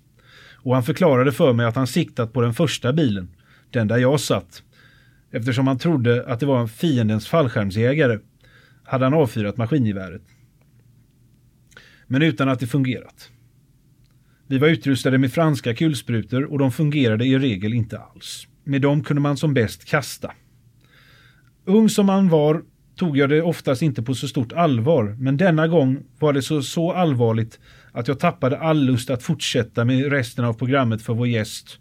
Och 0.65 0.75
han 0.75 0.83
förklarade 0.83 1.33
för 1.33 1.53
mig 1.53 1.67
att 1.67 1.77
han 1.77 1.87
siktat 1.87 2.33
på 2.33 2.41
den 2.41 2.55
första 2.55 2.93
bilen, 2.93 3.29
den 3.71 3.89
där 3.89 3.99
jag 3.99 4.21
satt. 4.21 4.63
Eftersom 5.31 5.67
han 5.67 5.79
trodde 5.79 6.27
att 6.27 6.41
det 6.41 6.47
var 6.47 6.61
en 6.61 6.69
fiendens 6.69 7.29
fallskärmsjägare 7.29 8.19
hade 8.85 9.05
han 9.05 9.15
avfyrat 9.15 9.57
maskingeväret. 9.57 10.23
Men 12.07 12.23
utan 12.23 12.49
att 12.49 12.61
det 12.61 12.67
fungerat. 12.67 13.31
Vi 14.47 14.59
var 14.59 14.69
utrustade 14.69 15.19
med 15.19 15.33
franska 15.33 15.75
kulsprutor 15.75 16.45
och 16.53 16.59
de 16.59 16.73
fungerade 16.73 17.25
i 17.25 17.39
regel 17.39 17.75
inte 17.75 17.99
alls. 17.99 18.47
Med 18.65 18.83
dem 18.83 19.03
kunde 19.03 19.21
man 19.23 19.37
som 19.37 19.55
bäst 19.55 19.85
kasta. 19.85 20.33
Ung 21.65 21.89
som 21.89 22.07
man 22.07 22.29
var 22.29 22.63
tog 22.97 23.17
jag 23.17 23.29
det 23.31 23.43
oftast 23.43 23.83
inte 23.83 24.03
på 24.03 24.15
så 24.15 24.29
stort 24.29 24.53
allvar, 24.53 25.17
men 25.19 25.37
denna 25.37 25.69
gång 25.69 26.03
var 26.19 26.33
det 26.33 26.43
så, 26.43 26.63
så 26.63 26.93
allvarligt 26.93 27.61
att 27.95 28.09
jag 28.09 28.19
tappade 28.19 28.59
all 28.59 28.85
lust 28.85 29.11
att 29.11 29.23
fortsätta 29.23 29.85
med 29.85 30.13
resten 30.13 30.45
av 30.45 30.53
programmet 30.53 31.03
för 31.03 31.15
vår 31.15 31.27
gäst. 31.27 31.79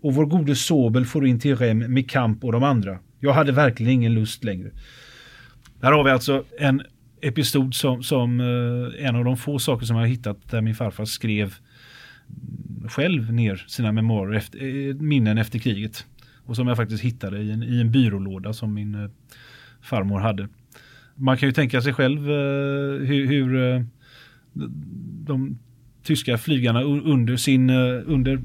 Och 0.00 0.14
vår 0.14 0.26
gode 0.26 0.54
Sobel 0.54 1.04
får 1.04 1.26
in 1.26 1.40
till 1.40 1.56
Rem 1.56 1.78
med 1.78 2.10
Kamp 2.10 2.44
och 2.44 2.52
de 2.52 2.62
andra. 2.62 2.98
Jag 3.20 3.32
hade 3.32 3.52
verkligen 3.52 3.92
ingen 3.92 4.14
lust 4.14 4.44
längre. 4.44 4.70
Här 5.82 5.92
har 5.92 6.04
vi 6.04 6.10
alltså 6.10 6.44
en 6.58 6.82
episod 7.20 7.74
som, 7.74 8.02
som 8.02 8.40
eh, 8.40 9.06
en 9.06 9.16
av 9.16 9.24
de 9.24 9.36
få 9.36 9.58
saker 9.58 9.86
som 9.86 9.96
jag 9.96 10.02
har 10.02 10.08
hittat 10.08 10.50
där 10.50 10.60
min 10.60 10.74
farfar 10.74 11.04
skrev 11.04 11.54
själv 12.88 13.32
ner 13.32 13.64
sina 13.66 13.92
memoarer, 13.92 14.36
efter, 14.36 14.58
eh, 14.58 14.94
minnen 14.94 15.38
efter 15.38 15.58
kriget. 15.58 16.06
Och 16.46 16.56
som 16.56 16.68
jag 16.68 16.76
faktiskt 16.76 17.02
hittade 17.02 17.38
i 17.38 17.50
en, 17.50 17.62
i 17.62 17.80
en 17.80 17.90
byrålåda 17.90 18.52
som 18.52 18.74
min 18.74 18.94
eh, 18.94 19.10
farmor 19.82 20.18
hade. 20.18 20.48
Man 21.14 21.36
kan 21.36 21.48
ju 21.48 21.52
tänka 21.52 21.82
sig 21.82 21.92
själv 21.92 22.30
eh, 22.30 23.06
hur, 23.06 23.26
hur 23.26 23.74
eh, 23.74 23.82
de 25.24 25.58
tyska 26.02 26.38
flygarna 26.38 26.82
under 26.82 27.36
sin 27.36 27.70
eh, 27.70 28.00
under 28.06 28.42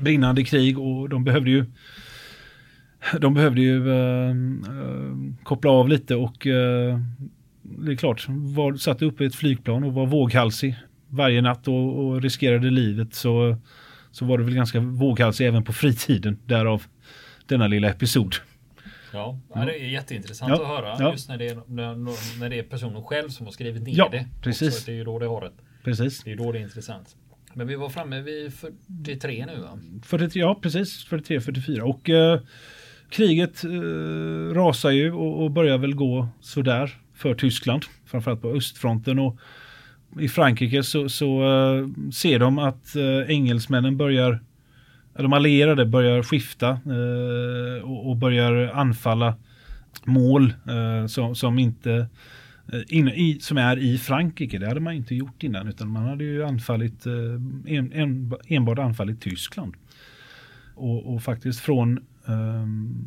brinnande 0.00 0.44
krig 0.44 0.78
och 0.78 1.08
de 1.08 1.24
behövde 1.24 1.50
ju 1.50 1.64
de 3.20 3.34
behövde 3.34 3.60
ju 3.60 3.90
eh, 3.90 4.30
eh 4.30 4.34
koppla 5.42 5.70
av 5.70 5.88
lite 5.88 6.16
och 6.16 6.46
eh, 6.46 6.98
det 7.62 7.92
är 7.92 7.96
klart, 7.96 8.26
var, 8.28 8.76
satt 8.76 9.02
uppe 9.02 9.24
i 9.24 9.26
ett 9.26 9.34
flygplan 9.34 9.84
och 9.84 9.92
var 9.92 10.06
våghalsig 10.06 10.76
varje 11.08 11.42
natt 11.42 11.68
och, 11.68 12.06
och 12.06 12.22
riskerade 12.22 12.70
livet 12.70 13.14
så, 13.14 13.56
så 14.10 14.24
var 14.24 14.38
det 14.38 14.44
väl 14.44 14.54
ganska 14.54 14.80
våghalsig 14.80 15.46
även 15.46 15.64
på 15.64 15.72
fritiden. 15.72 16.38
Därav 16.46 16.82
denna 17.46 17.66
lilla 17.66 17.88
episod. 17.88 18.34
Ja, 19.14 19.40
ja, 19.54 19.64
det 19.64 19.82
är 19.82 19.88
jätteintressant 19.88 20.50
ja, 20.50 20.62
att 20.62 20.68
höra 20.68 20.96
ja. 20.98 21.12
just 21.12 21.28
när 21.28 21.38
det, 21.38 21.48
är, 21.48 21.60
när, 21.66 21.94
när 22.40 22.50
det 22.50 22.58
är 22.58 22.62
personen 22.62 23.02
själv 23.02 23.28
som 23.28 23.46
har 23.46 23.52
skrivit 23.52 23.82
ner 23.82 23.94
ja, 23.96 24.08
det. 24.12 24.28
Precis. 24.42 24.68
Också, 24.68 24.86
det 24.86 24.92
är 24.92 24.96
ju 24.96 25.04
då 25.04 25.18
det 25.18 25.26
har 25.26 25.42
ett. 25.42 25.54
Precis. 25.84 26.22
Det 26.24 26.32
är 26.32 26.36
då 26.36 26.52
det 26.52 26.58
är 26.58 26.62
intressant. 26.62 27.16
Men 27.54 27.66
vi 27.66 27.74
var 27.74 27.88
framme 27.88 28.20
vid 28.20 28.52
43 28.54 29.46
nu 29.46 29.60
va? 29.60 29.78
43, 30.02 30.40
ja 30.40 30.58
precis, 30.62 31.04
43, 31.04 31.40
44 31.40 31.84
och 31.84 32.10
eh, 32.10 32.40
kriget 33.10 33.64
eh, 33.64 34.54
rasar 34.54 34.90
ju 34.90 35.12
och, 35.12 35.42
och, 35.42 35.50
börjar 35.50 35.78
väl 35.78 35.94
gå 35.94 36.28
sådär 36.40 36.98
för 37.14 37.34
Tyskland. 37.34 37.82
Framförallt 38.06 38.42
på 38.42 38.48
östfronten 38.48 39.18
och 39.18 39.38
i 40.20 40.28
Frankrike 40.28 40.82
så, 40.82 41.08
så 41.08 41.42
eh, 41.42 42.10
ser 42.12 42.38
de 42.38 42.58
att 42.58 42.96
eh, 42.96 43.30
engelsmännen 43.30 43.96
börjar 43.96 44.40
de 45.22 45.32
allierade 45.32 45.86
börjar 45.86 46.22
skifta 46.22 46.68
eh, 46.68 47.84
och, 47.84 48.10
och, 48.10 48.16
börjar 48.16 48.70
anfalla 48.74 49.34
mål 50.04 50.54
eh, 50.68 51.06
som, 51.06 51.34
som 51.34 51.58
inte 51.58 52.08
Eh, 52.72 52.80
in, 52.88 53.08
i, 53.08 53.38
som 53.40 53.58
är 53.58 53.78
i 53.78 53.98
Frankrike. 53.98 54.58
Det 54.58 54.68
hade 54.68 54.80
man 54.80 54.94
inte 54.94 55.14
gjort 55.14 55.42
innan 55.42 55.68
utan 55.68 55.88
man 55.88 56.04
hade 56.04 56.24
ju 56.24 56.44
anfallit 56.44 57.06
eh, 57.06 57.12
en, 57.66 57.92
en, 57.92 58.32
enbart 58.46 58.78
anfallit 58.78 59.20
Tyskland. 59.20 59.74
Och, 60.74 61.14
och 61.14 61.22
faktiskt 61.22 61.60
från 61.60 61.98
eh, 62.26 62.66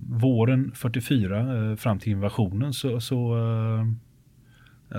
våren 0.10 0.72
44 0.76 1.40
eh, 1.40 1.76
fram 1.76 2.00
till 2.00 2.12
invasionen 2.12 2.74
så, 2.74 3.00
så, 3.00 3.38
eh, 3.38 3.82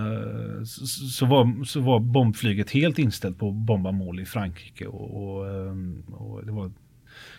eh, 0.03 0.63
så, 0.65 0.87
så, 0.87 1.27
var, 1.27 1.65
så 1.65 1.81
var 1.81 2.01
bombflyget 2.01 2.71
helt 2.71 2.99
inställt 2.99 3.39
på 3.39 3.49
att 3.49 3.55
bomba 3.55 3.93
mål 3.93 4.21
i 4.21 4.25
Frankrike. 4.25 4.87
Och, 4.87 5.23
och, 5.23 5.47
eh, 5.47 5.75
och 6.15 6.47
det 6.47 6.53
var 6.53 6.71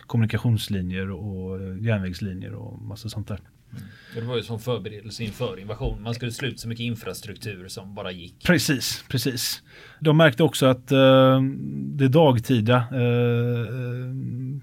kommunikationslinjer 0.06 1.10
och 1.10 1.60
järnvägslinjer 1.80 2.54
och 2.54 2.82
massa 2.82 3.08
sånt 3.08 3.28
där. 3.28 3.40
Mm. 3.72 3.84
Det 4.14 4.20
var 4.20 4.36
ju 4.36 4.42
som 4.42 4.60
förberedelse 4.60 5.24
inför 5.24 5.60
invasion. 5.60 6.02
Man 6.02 6.14
skulle 6.14 6.32
sluta 6.32 6.56
så 6.56 6.68
mycket 6.68 6.84
infrastruktur 6.84 7.68
som 7.68 7.94
bara 7.94 8.12
gick. 8.12 8.44
Precis, 8.44 9.04
precis. 9.08 9.62
De 10.00 10.16
märkte 10.16 10.42
också 10.42 10.66
att 10.66 10.92
uh, 10.92 11.42
det 11.72 12.08
dagtida 12.08 12.84
uh, 12.94 14.60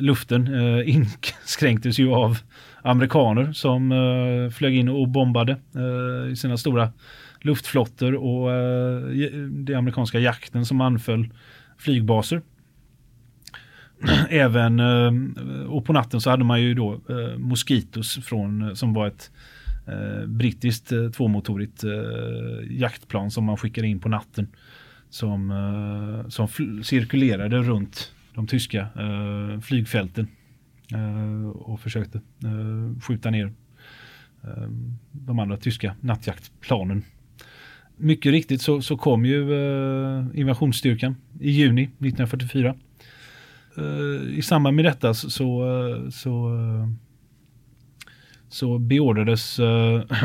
luften 0.00 0.48
uh, 0.48 0.88
inskränktes 0.94 1.98
ju 1.98 2.10
av 2.10 2.38
amerikaner 2.82 3.52
som 3.52 3.92
uh, 3.92 4.50
flög 4.50 4.76
in 4.76 4.88
och 4.88 5.08
bombade 5.08 5.56
i 6.32 6.36
sina 6.36 6.56
stora 6.56 6.92
luftflottor 7.40 8.14
och 8.14 8.50
det 9.50 9.74
amerikanska 9.74 10.18
jakten 10.18 10.66
som 10.66 10.80
anföll 10.80 11.28
flygbaser. 11.78 12.42
även 14.30 14.80
eh, 14.80 15.66
och 15.66 15.84
på 15.84 15.92
natten 15.92 16.20
så 16.20 16.30
hade 16.30 16.44
man 16.44 16.62
ju 16.62 16.74
då 16.74 17.00
eh, 17.08 17.38
Mosquitos 17.38 18.18
från, 18.24 18.62
eh, 18.62 18.74
som 18.74 18.94
var 18.94 19.06
ett 19.06 19.30
brittiskt 20.26 20.92
tvåmotorigt 21.16 21.84
jaktplan 22.70 23.30
som 23.30 23.44
man 23.44 23.56
skickade 23.56 23.86
in 23.86 23.98
på 23.98 24.08
natten. 24.08 24.48
Som, 25.10 25.52
som 26.28 26.48
cirkulerade 26.82 27.58
runt 27.58 28.12
de 28.34 28.46
tyska 28.46 28.88
flygfälten 29.62 30.28
och 31.54 31.80
försökte 31.80 32.20
skjuta 33.02 33.30
ner 33.30 33.52
de 35.12 35.38
andra 35.38 35.56
tyska 35.56 35.94
nattjaktplanen. 36.00 37.04
Mycket 37.96 38.32
riktigt 38.32 38.62
så, 38.62 38.82
så 38.82 38.96
kom 38.96 39.24
ju 39.24 39.42
invasionsstyrkan 40.34 41.16
i 41.40 41.50
juni 41.50 41.82
1944 41.82 42.74
Eh, 43.78 44.38
i 44.38 44.42
samband 44.42 44.76
med 44.76 44.84
detta 44.84 45.14
så, 45.14 45.30
så, 45.30 45.64
eh, 45.64 46.82
eh, 46.82 46.88
så 48.48 48.78
beordrades 48.78 49.56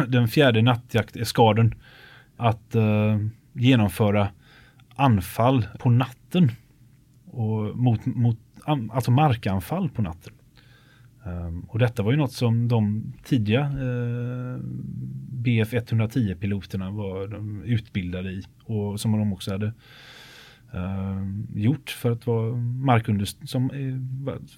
den 0.07 0.27
fjärde 0.27 0.61
nattjakteskaden 0.61 1.73
att 2.37 2.75
genomföra 3.53 4.29
anfall 4.95 5.65
på 5.79 5.89
natten. 5.89 6.51
Och 7.25 7.77
mot, 7.77 8.05
mot, 8.05 8.37
alltså 8.91 9.11
markanfall 9.11 9.89
på 9.89 10.01
natten. 10.01 10.33
Ehm, 11.25 11.61
och 11.61 11.79
detta 11.79 12.03
var 12.03 12.11
ju 12.11 12.17
något 12.17 12.31
som 12.31 12.67
de 12.67 13.13
tidiga 13.23 13.71
BF 15.31 15.73
110 15.73 16.35
piloterna 16.39 16.91
var 16.91 17.41
utbildade 17.65 18.31
i 18.31 18.43
och 18.63 18.99
som 18.99 19.11
de 19.11 19.33
också 19.33 19.51
hade 19.51 19.73
Uh, 20.75 21.61
gjort 21.61 21.89
för 21.89 22.11
att 22.11 22.27
vara, 22.27 22.55
markunderstöd, 22.55 23.49
som, 23.49 23.69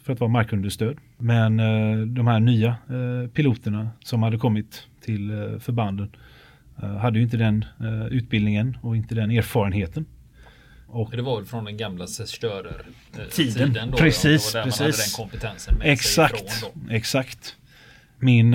för 0.04 0.14
att 0.14 0.20
vara 0.20 0.32
markunderstöd. 0.32 0.98
Men 1.18 1.60
uh, 1.60 2.08
de 2.08 2.28
här 2.28 2.40
nya 2.40 2.76
uh, 2.92 3.28
piloterna 3.28 3.90
som 4.00 4.24
hade 4.24 4.38
kommit 4.38 4.88
till 5.02 5.58
förbanden 5.60 6.16
hade 7.00 7.18
ju 7.18 7.24
inte 7.24 7.38
den 7.38 7.66
utbildningen 8.12 8.78
och 8.82 8.96
inte 8.96 9.16
den 9.16 9.32
erfarenheten. 9.32 10.06
Och 10.88 11.12
det 11.12 11.22
var 11.22 11.38
väl 11.38 11.46
från 11.46 11.66
den 11.66 11.78
gamla 11.78 12.08
Störer 12.08 12.82
tiden. 13.32 13.54
tiden 13.54 13.92
då, 13.92 13.98
precis, 13.98 14.52
ja. 14.56 14.64
precis. 14.64 14.80
Man 14.80 14.86
hade 14.86 14.98
den 14.98 15.26
kompetensen 15.26 15.78
med 15.78 15.88
exakt, 15.88 16.38
sig 16.38 16.48
ifrån 16.48 16.72
då. 16.88 16.94
Exakt. 16.94 17.56
Min, 18.20 18.54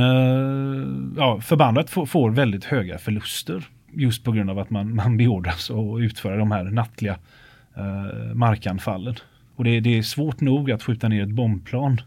ja, 1.17 1.41
förbandet 1.43 1.91
får, 1.91 2.07
får 2.07 2.31
väldigt 2.31 2.65
höga 2.65 2.99
förluster 2.99 3.69
just 3.93 4.25
på 4.25 4.33
grund 4.33 4.51
av 4.51 4.59
att 4.59 4.71
man, 4.71 4.95
man 4.95 5.17
beordras 5.17 5.71
att 5.71 6.01
utföra 6.01 6.37
de 6.37 6.51
här 6.51 6.65
nattliga 6.65 7.19
eh, 7.79 8.35
markanfallen. 8.35 9.15
Och 9.57 9.65
det, 9.65 9.81
det, 9.81 9.99
är 9.99 10.03
svårt 10.03 10.41
nog 10.41 10.71
att 10.71 10.83
skjuta 10.83 11.09
ner 11.09 11.23
ett 11.23 11.29
bombplan 11.29 12.01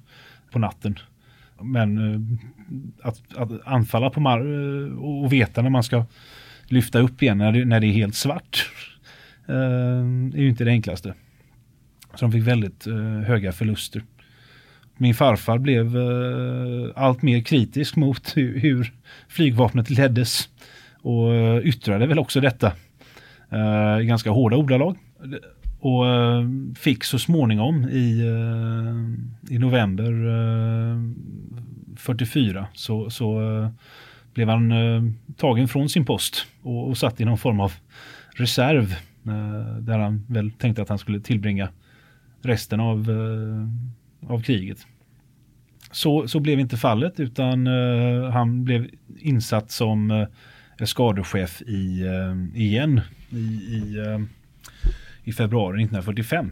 på 0.52 0.60
natten. 0.60 1.00
Men 1.62 1.98
eh, 1.98 2.20
att, 3.08 3.22
att, 3.36 3.50
anfalla 3.66 4.10
på 4.10 4.20
mar 4.20 4.40
eh, 4.40 4.98
och 4.98 5.34
veta 5.34 5.62
när 5.62 5.70
man 5.70 5.84
ska 5.84 6.06
lyfta 6.66 7.00
upp 7.00 7.24
igen 7.24 7.38
när 7.38 7.52
det, 7.52 7.66
när 7.66 7.80
det 7.80 7.88
är 7.88 7.94
helt 7.94 8.16
svart 8.16 8.70
eh, 9.48 9.56
är 10.36 10.42
ju 10.42 10.50
inte 10.50 10.64
det 10.64 10.72
enklaste. 10.72 11.14
Så 12.16 12.26
de 12.26 12.32
fick 12.32 12.44
väldigt 12.44 12.88
eh, 12.88 12.96
höga 13.28 13.52
förluster. 13.52 14.04
Min 14.98 15.16
farfar 15.16 15.58
blev 15.58 15.98
eh, 15.98 16.90
allt 16.96 17.22
mer 17.22 17.42
kritisk 17.42 17.96
mot 17.96 18.38
hur, 18.38 18.60
hur 18.60 18.94
flygvapnet 19.28 19.90
leddes 19.90 20.50
och 21.02 21.36
eh, 21.36 21.68
yttrade 21.68 22.08
väl 22.08 22.20
också 22.20 22.42
detta 22.42 22.72
eh, 23.52 24.02
i 24.02 24.06
ganska 24.06 24.30
hårda 24.30 24.58
ordalag. 24.58 24.98
Och 25.82 26.08
eh, 26.08 26.48
fick 26.76 27.04
så 27.04 27.20
småningom 27.20 27.89
i, 27.89 28.22
eh, 28.22 29.56
i 29.56 29.60
november 29.60 30.12
eh, 30.28 31.02
44 31.98 32.67
så, 32.74 33.10
så 33.10 33.41
eh, 33.41 33.70
blev 34.34 34.50
han 34.50 34.72
eh, 34.72 35.04
tagen 35.38 35.67
från 35.67 35.89
sin 35.89 36.06
post 36.06 36.46
och, 36.62 36.89
och 36.89 36.98
satt 36.98 37.22
i 37.22 37.26
någon 37.26 37.38
form 37.38 37.60
av 37.60 37.74
reserv 38.36 38.96
där 39.80 40.00
han 40.00 40.26
väl 40.28 40.52
tänkte 40.52 40.82
att 40.82 40.89
han 40.89 40.98
skulle 40.98 41.20
tillbringa 41.20 41.70
resten 42.41 42.80
av, 42.80 43.10
av 44.28 44.41
kriget. 44.41 44.88
Så, 45.91 46.28
så 46.28 46.39
blev 46.39 46.60
inte 46.60 46.78
fallet 46.78 47.20
utan 47.20 47.67
han 48.32 48.63
blev 48.63 48.88
insatt 49.20 49.72
som 49.72 50.26
skadechef 50.86 51.62
i, 51.62 52.06
igen 52.56 53.02
i, 53.30 53.38
i 53.38 53.98
i 55.24 55.34
februari 55.34 55.84
1945 55.84 56.52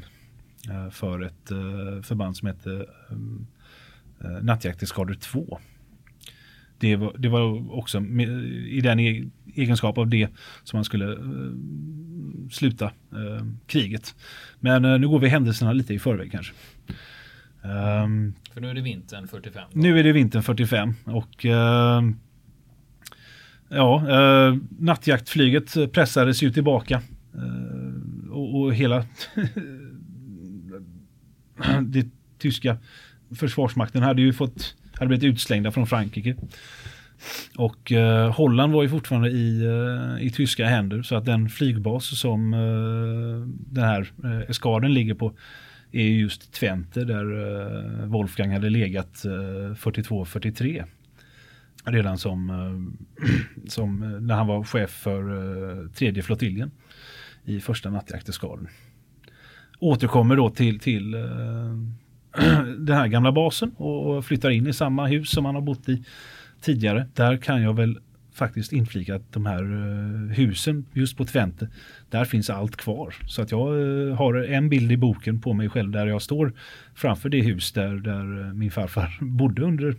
eh, 0.69 0.89
för 0.89 1.21
ett 1.21 1.51
eh, 1.51 2.01
förband 2.03 2.37
som 2.37 2.47
hette 2.47 2.85
eh, 4.21 4.29
Nattjakteskador 4.41 5.13
2. 5.13 5.59
Det 6.79 6.95
var, 6.95 7.15
det 7.17 7.29
var 7.29 7.71
också 7.77 7.99
med, 7.99 8.29
i 8.67 8.81
den 8.81 8.99
e 8.99 9.29
egenskap 9.55 9.97
av 9.97 10.07
det 10.07 10.29
som 10.63 10.77
man 10.77 10.85
skulle 10.85 11.05
uh, 11.05 11.53
sluta 12.51 12.85
uh, 12.85 13.45
kriget. 13.67 14.15
Men 14.59 14.85
uh, 14.85 14.99
nu 14.99 15.07
går 15.07 15.19
vi 15.19 15.27
händelserna 15.27 15.73
lite 15.73 15.93
i 15.93 15.99
förväg 15.99 16.31
kanske. 16.31 16.53
Um, 17.61 18.33
För 18.53 18.61
nu 18.61 18.69
är 18.69 18.73
det 18.73 18.81
vintern 18.81 19.27
45? 19.27 19.63
Då. 19.73 19.79
Nu 19.79 19.99
är 19.99 20.03
det 20.03 20.11
vintern 20.11 20.43
45 20.43 20.93
och 21.05 21.45
ja, 23.69 24.03
nattjaktflyget 24.79 25.91
pressades 25.93 26.43
ju 26.43 26.51
tillbaka 26.51 27.01
och, 28.69 28.75
hela 28.75 29.05
det 31.81 32.07
tyska 32.37 32.77
försvarsmakten 33.35 34.03
hade 34.03 34.21
ju 34.21 34.33
fått 34.33 34.75
hade 34.93 35.07
blivit 35.07 35.23
utslängda 35.23 35.71
från 35.71 35.87
Frankrike. 35.87 36.35
Och 37.57 37.91
eh, 37.91 38.31
Holland 38.31 38.73
var 38.73 38.83
ju 38.83 38.89
fortfarande 38.89 39.29
i, 39.29 39.65
eh, 39.65 40.25
i 40.25 40.29
tyska 40.29 40.65
händer 40.65 41.01
så 41.01 41.15
att 41.15 41.25
den 41.25 41.49
flygbas 41.49 42.19
som 42.19 42.53
eh, 42.53 43.47
den 43.73 43.83
här 43.83 44.11
eh, 44.23 44.49
eskaden 44.49 44.93
ligger 44.93 45.13
på 45.13 45.33
är 45.91 46.03
just 46.03 46.53
Twente 46.53 47.05
där 47.05 47.25
eh, 48.01 48.05
Wolfgang 48.05 48.51
hade 48.51 48.69
legat 48.69 49.25
eh, 49.25 49.29
42-43. 49.29 50.85
Redan 51.85 52.17
som, 52.17 52.49
eh, 52.49 53.67
som 53.67 54.03
eh, 54.03 54.09
när 54.09 54.35
han 54.35 54.47
var 54.47 54.63
chef 54.63 54.89
för 54.89 55.21
eh, 55.21 55.89
tredje 55.89 56.23
flottiljen 56.23 56.71
i 57.49 57.59
första 57.59 57.89
nattjakteskaden. 57.89 58.67
Återkommer 59.79 60.35
då 60.35 60.49
till, 60.49 60.79
till 60.79 61.13
eh, 61.13 61.21
den 62.77 62.95
här 62.95 63.07
gamla 63.07 63.31
basen 63.31 63.71
och 63.71 64.25
flyttar 64.25 64.49
in 64.49 64.67
i 64.67 64.73
samma 64.73 65.07
hus 65.07 65.29
som 65.29 65.43
man 65.43 65.55
har 65.55 65.61
bott 65.61 65.89
i 65.89 66.03
tidigare. 66.61 67.07
Där 67.13 67.37
kan 67.37 67.61
jag 67.61 67.73
väl 67.73 67.99
faktiskt 68.33 68.73
inflika 68.73 69.15
att 69.15 69.33
de 69.33 69.45
här 69.45 69.63
uh, 69.63 70.31
husen 70.31 70.85
just 70.93 71.17
på 71.17 71.25
Twente, 71.25 71.69
där 72.09 72.25
finns 72.25 72.49
allt 72.49 72.75
kvar. 72.75 73.15
Så 73.27 73.41
att 73.41 73.51
jag 73.51 73.75
uh, 73.75 74.15
har 74.15 74.33
en 74.33 74.69
bild 74.69 74.91
i 74.91 74.97
boken 74.97 75.41
på 75.41 75.53
mig 75.53 75.69
själv 75.69 75.91
där 75.91 76.07
jag 76.07 76.21
står 76.21 76.53
framför 76.95 77.29
det 77.29 77.41
hus 77.41 77.71
där, 77.71 77.95
där 77.95 78.41
eh, 78.41 78.53
min 78.53 78.71
farfar 78.71 79.17
bodde 79.21 79.61
under, 79.61 79.95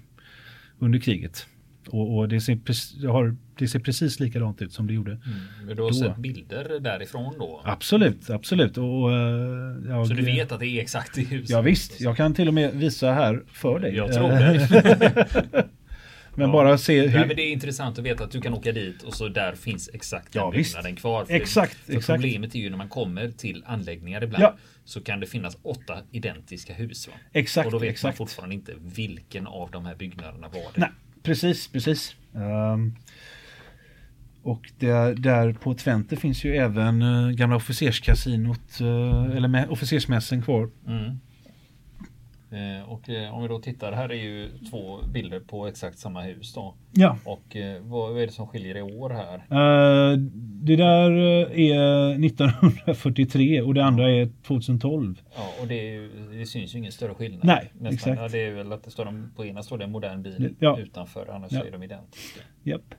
under 0.79 0.99
kriget. 0.99 1.47
Och, 1.92 2.18
och 2.18 2.29
det, 2.29 2.40
ser, 2.40 3.09
har, 3.09 3.37
det 3.59 3.68
ser 3.68 3.79
precis 3.79 4.20
likadant 4.20 4.62
ut 4.62 4.72
som 4.72 4.87
det 4.87 4.92
gjorde. 4.92 5.11
Mm. 5.11 5.22
Men 5.66 5.76
du 5.76 5.83
har 5.83 5.90
då. 5.90 5.94
sett 5.94 6.16
bilder 6.16 6.81
därifrån 6.81 7.35
då? 7.38 7.61
Absolut, 7.64 8.31
absolut. 8.31 8.79
Och, 8.79 9.11
jag, 9.88 10.07
så 10.07 10.14
du 10.14 10.22
vet 10.22 10.53
att 10.53 10.61
det 10.61 10.66
är 10.66 10.81
exakt 10.81 11.18
i 11.18 11.24
huset? 11.24 11.50
Ja, 11.50 11.61
visst, 11.61 12.00
jag 12.00 12.16
kan 12.16 12.35
till 12.35 12.48
och 12.48 12.55
med 12.55 12.74
visa 12.74 13.12
här 13.12 13.42
för 13.53 13.79
dig. 13.79 13.96
Jag 13.96 14.12
tror 14.12 14.29
det. 14.29 15.68
Men 16.35 16.48
ja. 16.48 16.53
bara 16.53 16.79
se 16.79 17.00
hur... 17.00 17.18
Nej, 17.18 17.26
men 17.26 17.37
det 17.37 17.42
är 17.42 17.53
intressant 17.53 17.98
att 17.98 18.05
veta 18.05 18.24
att 18.24 18.31
du 18.31 18.40
kan 18.40 18.55
åka 18.55 18.72
dit 18.72 19.03
och 19.03 19.14
så 19.14 19.29
där 19.29 19.55
finns 19.55 19.90
exakt 19.92 20.33
den 20.33 20.42
ja, 20.42 20.50
byggnaden 20.50 20.96
kvar. 20.96 21.24
För 21.24 21.35
exakt, 21.35 21.74
för 21.74 21.92
exakt. 21.92 22.22
Problemet 22.22 22.55
är 22.55 22.59
ju 22.59 22.70
när 22.70 22.76
man 22.76 22.88
kommer 22.88 23.31
till 23.31 23.64
anläggningar 23.66 24.24
ibland 24.24 24.44
ja. 24.44 24.57
så 24.85 25.00
kan 25.00 25.20
det 25.20 25.26
finnas 25.26 25.57
åtta 25.62 25.98
identiska 26.11 26.72
hus. 26.72 27.09
Va? 27.09 27.14
Exakt. 27.33 27.66
Och 27.66 27.72
då 27.72 27.79
vet 27.79 27.90
exakt. 27.90 28.18
man 28.18 28.26
fortfarande 28.26 28.55
inte 28.55 28.74
vilken 28.79 29.46
av 29.46 29.70
de 29.70 29.87
här 29.87 29.94
byggnaderna 29.94 30.48
var 30.48 30.61
det. 30.74 30.81
Nej, 30.81 30.90
precis, 31.23 31.69
precis. 31.69 32.15
Um, 32.33 32.97
och 34.43 34.71
där, 34.79 35.15
där 35.15 35.53
på 35.53 35.75
Twente 35.75 36.17
finns 36.17 36.45
ju 36.45 36.57
även 36.57 37.03
uh, 37.03 37.31
gamla 37.31 37.57
officerskasinot, 37.57 38.81
uh, 38.81 39.37
eller 39.37 39.49
med, 39.49 39.69
officersmässen 39.69 40.43
kvar. 40.43 40.71
Mm. 40.87 41.21
Eh, 42.53 42.91
och 42.91 43.09
eh, 43.09 43.35
om 43.35 43.43
vi 43.43 43.49
då 43.49 43.59
tittar, 43.59 43.93
här 43.93 44.09
är 44.09 44.15
ju 44.15 44.49
två 44.71 44.99
bilder 45.13 45.41
på 45.41 45.67
exakt 45.67 45.99
samma 45.99 46.23
hus 46.23 46.55
då. 46.55 46.75
Ja. 46.93 47.19
Och 47.25 47.57
eh, 47.57 47.83
vad 47.83 48.23
är 48.23 48.27
det 48.27 48.33
som 48.33 48.47
skiljer 48.47 48.77
i 48.77 48.83
år 48.83 49.11
här? 49.11 49.43
Det 50.63 50.77
där 50.77 51.11
är 51.53 52.11
1943 52.25 53.63
och 53.63 53.75
det 53.75 53.85
andra 53.85 54.11
är 54.11 54.29
2012. 54.47 55.23
Ja, 55.35 55.53
och 55.61 55.67
det, 55.67 55.97
är, 55.97 56.09
det 56.39 56.47
syns 56.47 56.75
ju 56.75 56.79
ingen 56.79 56.93
större 56.93 57.15
skillnad. 57.15 57.45
Nej, 57.45 57.71
Nästan. 57.73 57.95
exakt. 57.95 58.21
Ja, 58.21 58.29
det 58.29 58.47
är 58.47 58.51
väl 58.51 58.73
att 58.73 58.85
det 58.85 58.91
står 58.91 59.37
på 59.37 59.45
ena 59.45 59.63
står 59.63 59.79
det 59.79 59.85
en 59.85 59.93
modern 59.93 60.23
bil 60.23 60.55
ja. 60.59 60.79
utanför, 60.79 61.27
annars 61.35 61.53
ja. 61.53 61.65
är 61.65 61.71
de 61.71 61.83
identiska. 61.83 62.41
Japp. 62.63 62.95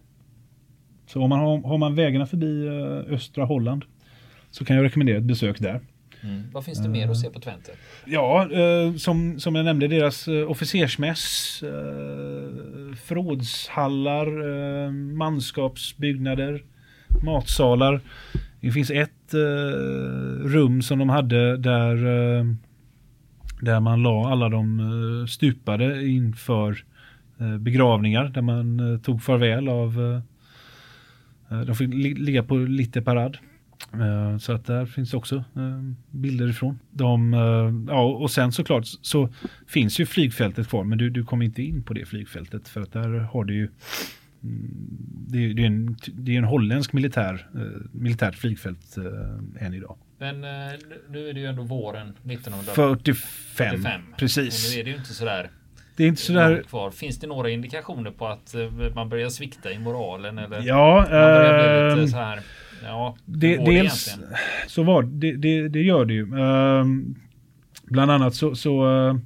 Så 1.06 1.22
om 1.22 1.30
man 1.30 1.40
har, 1.40 1.62
har 1.62 1.78
man 1.78 1.96
vägarna 1.96 2.26
förbi 2.26 2.68
östra 3.10 3.46
Holland 3.46 3.86
så 4.52 4.66
kan 4.66 4.76
jag 4.76 4.86
rekommendera 4.86 5.18
ett 5.18 5.24
besök 5.24 5.60
där. 5.60 5.82
Mm. 6.24 6.44
Vad 6.52 6.66
finns 6.66 6.84
det 6.84 6.90
mer 6.90 7.10
att 7.10 7.18
se 7.18 7.30
på 7.30 7.40
Twente? 7.40 7.72
Ja, 8.06 8.52
eh, 8.52 8.96
som, 8.96 9.40
som 9.40 9.56
jag 9.56 9.66
nämnde, 9.66 9.88
deras 9.88 10.28
eh, 10.28 10.52
officersmäss, 10.52 11.64
eh, 11.64 12.96
förrådshallar, 12.96 14.28
manskapsbyggnader, 14.92 16.64
matsalar. 17.24 18.02
Det 18.62 18.72
finns 18.72 18.92
ett 18.92 19.34
rum 20.44 20.82
som 20.82 21.00
de 21.00 21.10
hade 21.10 21.58
där, 21.58 21.96
där 23.62 23.80
man 23.80 24.04
la 24.04 24.32
alla 24.32 24.50
de 24.50 25.28
stupade 25.30 26.08
inför 26.08 26.84
begravningar, 27.60 28.24
där 28.24 28.42
man 28.42 29.00
tog 29.04 29.24
farväl 29.24 29.70
av 29.70 30.22
de 31.66 31.76
fick 31.76 31.94
ligga 32.20 32.44
på 32.44 32.56
lite 32.56 33.02
parad. 33.02 33.38
Eh, 33.94 34.38
så 34.38 34.54
att 34.54 34.66
där 34.66 34.86
finns 34.86 35.14
också 35.14 35.36
eh, 35.36 35.82
bilder 36.12 36.50
ifrån. 36.50 36.80
De, 36.92 37.34
eh, 37.34 37.94
ja, 37.94 38.04
och 38.04 38.32
sen 38.32 38.52
såklart 38.52 38.86
så 38.86 39.30
finns 39.68 40.00
ju 40.00 40.06
flygfältet 40.06 40.68
kvar, 40.68 40.84
men 40.84 40.98
du, 40.98 41.10
du 41.10 41.24
kommer 41.24 41.46
inte 41.46 41.62
in 41.62 41.84
på 41.84 41.94
det 41.94 42.06
flygfältet 42.06 42.68
för 42.68 42.82
att 42.82 42.94
där 42.94 43.10
har 43.10 43.44
du 43.44 43.54
ju 43.54 43.70
mm, 44.44 44.88
det 45.28 45.46
är, 45.46 45.54
det 45.54 45.62
är, 45.62 45.68
en, 45.68 45.98
det 46.14 46.34
är 46.34 46.38
en 46.38 46.44
holländsk 46.44 46.94
militär, 46.94 47.48
militärt 47.92 48.36
flygfält 48.36 48.98
än 49.60 49.74
idag. 49.74 49.98
Men 50.18 50.42
nu 51.10 51.30
är 51.30 51.34
det 51.34 51.40
ju 51.40 51.46
ändå 51.46 51.64
våren 51.64 52.08
1945. 52.08 53.16
45. 53.56 54.02
Precis. 54.18 54.68
Och 54.68 54.76
nu 54.76 54.80
är 54.80 54.84
det 54.84 54.90
ju 54.90 54.96
inte 54.96 55.14
sådär 55.14 55.50
det 55.96 56.04
är 56.04 56.08
inte 56.08 56.22
sådär... 56.22 56.64
Kvar. 56.70 56.92
Finns 56.92 57.20
det 57.20 57.28
några 57.28 57.50
indikationer 57.50 58.12
på 58.12 58.28
att 58.28 58.56
man 58.96 59.10
börjar 59.10 59.30
svikta 59.30 59.72
i 59.72 59.80
moralen? 59.80 60.38
Eller 60.38 60.62
ja, 60.62 60.96
man 60.96 61.10
börjar 61.10 61.94
bli 61.94 62.02
lite 62.02 62.12
så 62.12 62.18
här 62.18 62.40
Ja, 62.84 63.16
det, 63.26 63.58
dels 63.58 64.08
egentligen? 64.08 64.34
så 64.68 64.84
var 64.84 65.04
det, 65.04 65.38
det, 65.38 65.68
det 65.68 65.82
gör 65.82 66.06
det 66.06 66.14
ju. 66.14 66.24
Uh, 66.24 66.86
bland 67.84 68.12
annat 68.12 68.36
så, 68.36 68.56
så 68.56 68.86
uh, 68.86 69.18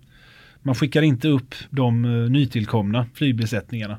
man 0.61 0.75
skickar 0.75 1.01
inte 1.01 1.27
upp 1.27 1.55
de 1.69 2.05
uh, 2.05 2.29
nytillkomna 2.29 3.05
flygbesättningarna. 3.13 3.97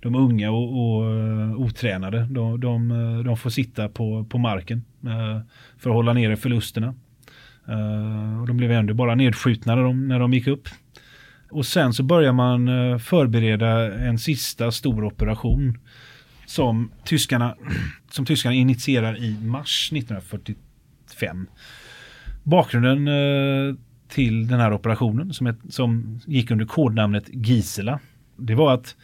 De 0.00 0.14
unga 0.14 0.50
och, 0.50 0.96
och 0.96 1.02
uh, 1.02 1.60
otränade. 1.60 2.26
De, 2.30 2.60
de, 2.60 2.88
de, 3.24 3.36
får 3.36 3.50
sitta 3.50 3.88
på, 3.88 4.24
på 4.24 4.38
marken 4.38 4.84
för 5.78 5.90
att 5.90 5.96
hålla 5.96 6.12
nere 6.12 6.36
förlusterna. 6.36 6.94
och 8.40 8.46
de 8.46 8.56
blev 8.56 8.72
ändå 8.72 8.94
bara 8.94 9.14
nedskjutna 9.14 9.74
när 9.74 9.82
de, 9.82 10.08
när 10.08 10.18
de 10.18 10.32
gick 10.32 10.46
upp. 10.46 10.68
Och 11.50 11.66
sen 11.66 11.92
så 11.92 12.02
börjar 12.02 12.32
man 12.32 12.68
förbereda 13.00 13.94
en 13.94 14.18
sista 14.18 14.70
stor 14.70 15.04
operation 15.04 15.78
som 16.50 16.90
tyskarna, 17.04 17.54
som 18.10 18.26
tyskarna 18.26 18.54
initierar 18.54 19.18
i 19.18 19.36
mars 19.44 19.92
1945. 19.92 21.46
Bakgrunden 22.42 23.08
eh, 23.08 23.74
till 24.08 24.48
den 24.48 24.60
här 24.60 24.72
operationen 24.72 25.34
som, 25.34 25.46
ett, 25.46 25.58
som 25.68 26.20
gick 26.26 26.50
under 26.50 26.66
kodnamnet 26.66 27.24
Gisela. 27.28 28.00
Det 28.36 28.54
var 28.54 28.74
att 28.74 28.96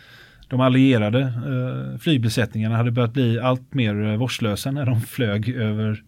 de 0.48 0.60
allierade 0.60 1.20
eh, 1.20 1.98
flygbesättningarna 1.98 2.76
hade 2.76 2.90
börjat 2.90 3.12
bli 3.12 3.40
allt 3.40 3.74
mer 3.74 4.04
eh, 4.04 4.16
vårdslösa 4.16 4.70
när 4.70 4.86
de 4.86 5.00
flög 5.00 5.48
över 5.48 6.02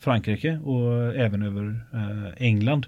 Frankrike 0.00 0.58
och 0.58 1.14
även 1.16 1.42
över 1.42 1.80
eh, 1.92 2.32
England. 2.36 2.86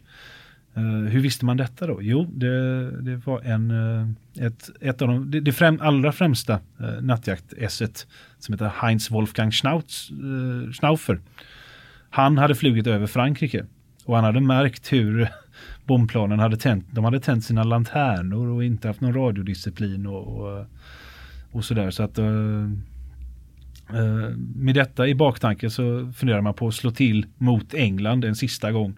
Eh, 0.75 0.83
hur 0.83 1.21
visste 1.21 1.45
man 1.45 1.57
detta 1.57 1.87
då? 1.87 2.03
Jo, 2.03 2.27
det, 2.33 2.91
det 3.01 3.17
var 3.17 3.41
en, 3.41 3.71
eh, 3.71 4.09
ett, 4.41 4.71
ett 4.81 5.03
av 5.03 5.09
de, 5.09 5.31
det, 5.31 5.41
det 5.41 5.53
främ, 5.53 5.79
allra 5.83 6.13
främsta 6.13 6.53
eh, 6.53 7.03
nattjakt-esset 7.03 8.07
som 8.39 8.55
heter 8.55 8.73
Heinz 8.75 9.11
Wolfgang 9.11 9.53
Schnauz, 9.53 10.11
eh, 10.11 10.73
Schnaufer. 10.73 11.21
Han 12.11 12.39
hade 12.39 12.55
flugit 12.55 12.87
över 12.87 13.07
Frankrike 13.07 13.65
och 14.05 14.15
han 14.15 14.25
hade 14.25 14.41
märkt 14.41 14.93
hur 14.93 15.29
bombplanen 15.85 16.39
hade 16.39 16.57
tänt, 16.57 16.87
de 16.91 17.05
hade 17.05 17.21
tänt 17.21 17.45
sina 17.45 17.65
lanternor 17.65 18.49
och 18.49 18.65
inte 18.65 18.89
haft 18.89 19.01
någon 19.01 19.15
radiodisciplin 19.15 20.07
och, 20.07 20.41
och, 20.41 20.59
eh, 20.59 20.67
och 21.53 21.65
sådär. 21.65 21.91
Så 21.91 22.03
att 22.03 22.19
eh, 22.19 22.71
eh, 23.93 24.31
med 24.57 24.75
detta 24.75 25.09
i 25.09 25.15
baktanke 25.15 25.71
så 25.71 26.13
funderar 26.17 26.41
man 26.41 26.55
på 26.55 26.69
att 26.69 26.75
slå 26.75 26.91
till 26.91 27.27
mot 27.39 27.75
England 27.75 28.25
en 28.25 28.37
sista 28.37 28.73
gång. 28.73 28.97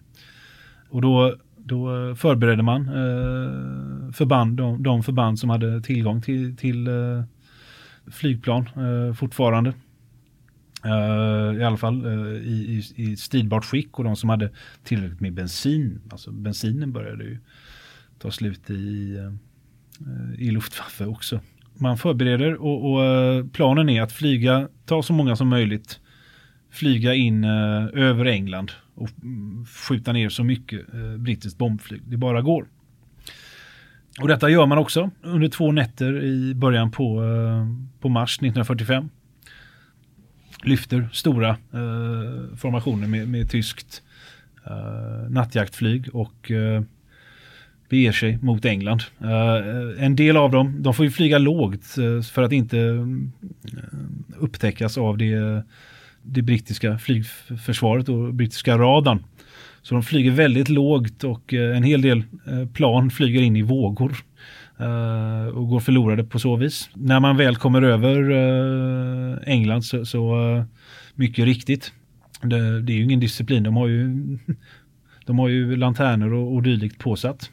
Och 0.89 1.01
då 1.01 1.35
då 1.65 2.15
förberedde 2.15 2.63
man 2.63 2.87
eh, 2.87 4.02
förband, 4.13 4.57
de, 4.57 4.83
de, 4.83 5.03
förband 5.03 5.39
som 5.39 5.49
hade 5.49 5.81
tillgång 5.81 6.21
till, 6.21 6.57
till 6.57 6.87
eh, 6.87 7.23
flygplan 8.11 8.69
eh, 8.75 9.13
fortfarande. 9.13 9.73
Uh, 10.85 11.61
I 11.61 11.63
alla 11.63 11.77
fall 11.77 12.05
uh, 12.05 12.37
i, 12.37 12.83
i, 12.95 13.03
i 13.03 13.17
stridbart 13.17 13.65
skick 13.65 13.99
och 13.99 14.03
de 14.03 14.15
som 14.15 14.29
hade 14.29 14.49
tillräckligt 14.83 15.19
med 15.19 15.33
bensin. 15.33 16.01
Alltså 16.09 16.31
bensinen 16.31 16.91
började 16.91 17.23
ju 17.23 17.39
ta 18.19 18.31
slut 18.31 18.69
i, 18.69 19.17
uh, 19.17 20.41
i 20.41 20.51
Luftwaffe 20.51 21.05
också. 21.05 21.39
Man 21.73 21.97
förbereder 21.97 22.61
och, 22.61 22.93
och 22.93 23.53
planen 23.53 23.89
är 23.89 24.01
att 24.01 24.11
flyga, 24.11 24.67
ta 24.85 25.03
så 25.03 25.13
många 25.13 25.35
som 25.35 25.49
möjligt, 25.49 25.99
flyga 26.71 27.13
in 27.13 27.43
över 27.43 28.25
England 28.25 28.71
och 28.95 29.09
mm, 29.21 29.65
skjuta 29.65 30.13
ner 30.13 30.29
så 30.29 30.43
mycket 30.43 30.81
brittiskt 31.17 31.57
bombflyg 31.57 32.01
det 32.05 32.17
bara 32.17 32.41
går. 32.41 32.67
Och 34.21 34.27
detta 34.27 34.49
gör 34.49 34.65
man 34.65 34.77
också 34.77 35.11
under 35.21 35.47
två 35.47 35.71
nätter 35.71 36.23
i 36.23 36.53
början 36.55 36.91
på, 36.91 37.23
eh, 37.23 37.67
på 37.99 38.09
mars 38.09 38.37
1945. 38.37 39.09
Lyfter 40.63 41.09
stora 41.11 41.49
eh, 41.49 42.57
formationer 42.57 43.07
med, 43.07 43.27
med 43.27 43.49
tyskt 43.49 44.01
eh, 44.65 45.29
nattjaktflyg 45.29 46.15
och 46.15 46.51
eh, 46.51 46.81
beger 47.89 48.11
sig 48.11 48.37
mot 48.41 48.65
England. 48.65 49.03
Uh, 49.21 50.03
en 50.03 50.15
del 50.15 50.37
av 50.37 50.51
dem, 50.51 50.83
de 50.83 50.93
får 50.93 51.05
ju 51.05 51.11
flyga 51.11 51.37
lågt 51.37 51.95
uh, 51.97 52.21
för 52.21 52.43
att 52.43 52.51
inte 52.51 52.77
uh, 52.77 53.07
upptäckas 54.37 54.97
av 54.97 55.17
det 55.17 55.63
det 56.23 56.41
brittiska 56.41 56.97
flygförsvaret 56.97 58.09
och 58.09 58.33
brittiska 58.33 58.77
radarn. 58.77 59.23
Så 59.83 59.93
de 59.93 60.03
flyger 60.03 60.31
väldigt 60.31 60.69
lågt 60.69 61.23
och 61.23 61.53
eh, 61.53 61.77
en 61.77 61.83
hel 61.83 62.01
del 62.01 62.23
eh, 62.47 62.67
plan 62.73 63.09
flyger 63.09 63.41
in 63.41 63.55
i 63.55 63.61
vågor 63.61 64.15
eh, 64.79 65.47
och 65.47 65.67
går 65.67 65.79
förlorade 65.79 66.23
på 66.23 66.39
så 66.39 66.55
vis. 66.55 66.89
När 66.93 67.19
man 67.19 67.37
väl 67.37 67.55
kommer 67.55 67.81
över 67.81 69.49
England 69.49 69.81
så, 69.85 70.05
så 70.05 70.35
mycket 71.15 71.45
riktigt 71.45 71.93
det, 72.41 72.81
det, 72.81 72.93
är 72.93 72.97
ju 72.97 73.03
ingen 73.03 73.19
disciplin. 73.19 73.63
De 73.63 73.75
har 73.75 73.87
ju, 73.87 74.09
de 75.25 75.39
har 75.39 75.47
ju 75.47 75.75
lanternor 75.75 76.33
och, 76.33 76.55
och 76.55 76.63
dylikt 76.63 76.99
påsatt. 76.99 77.49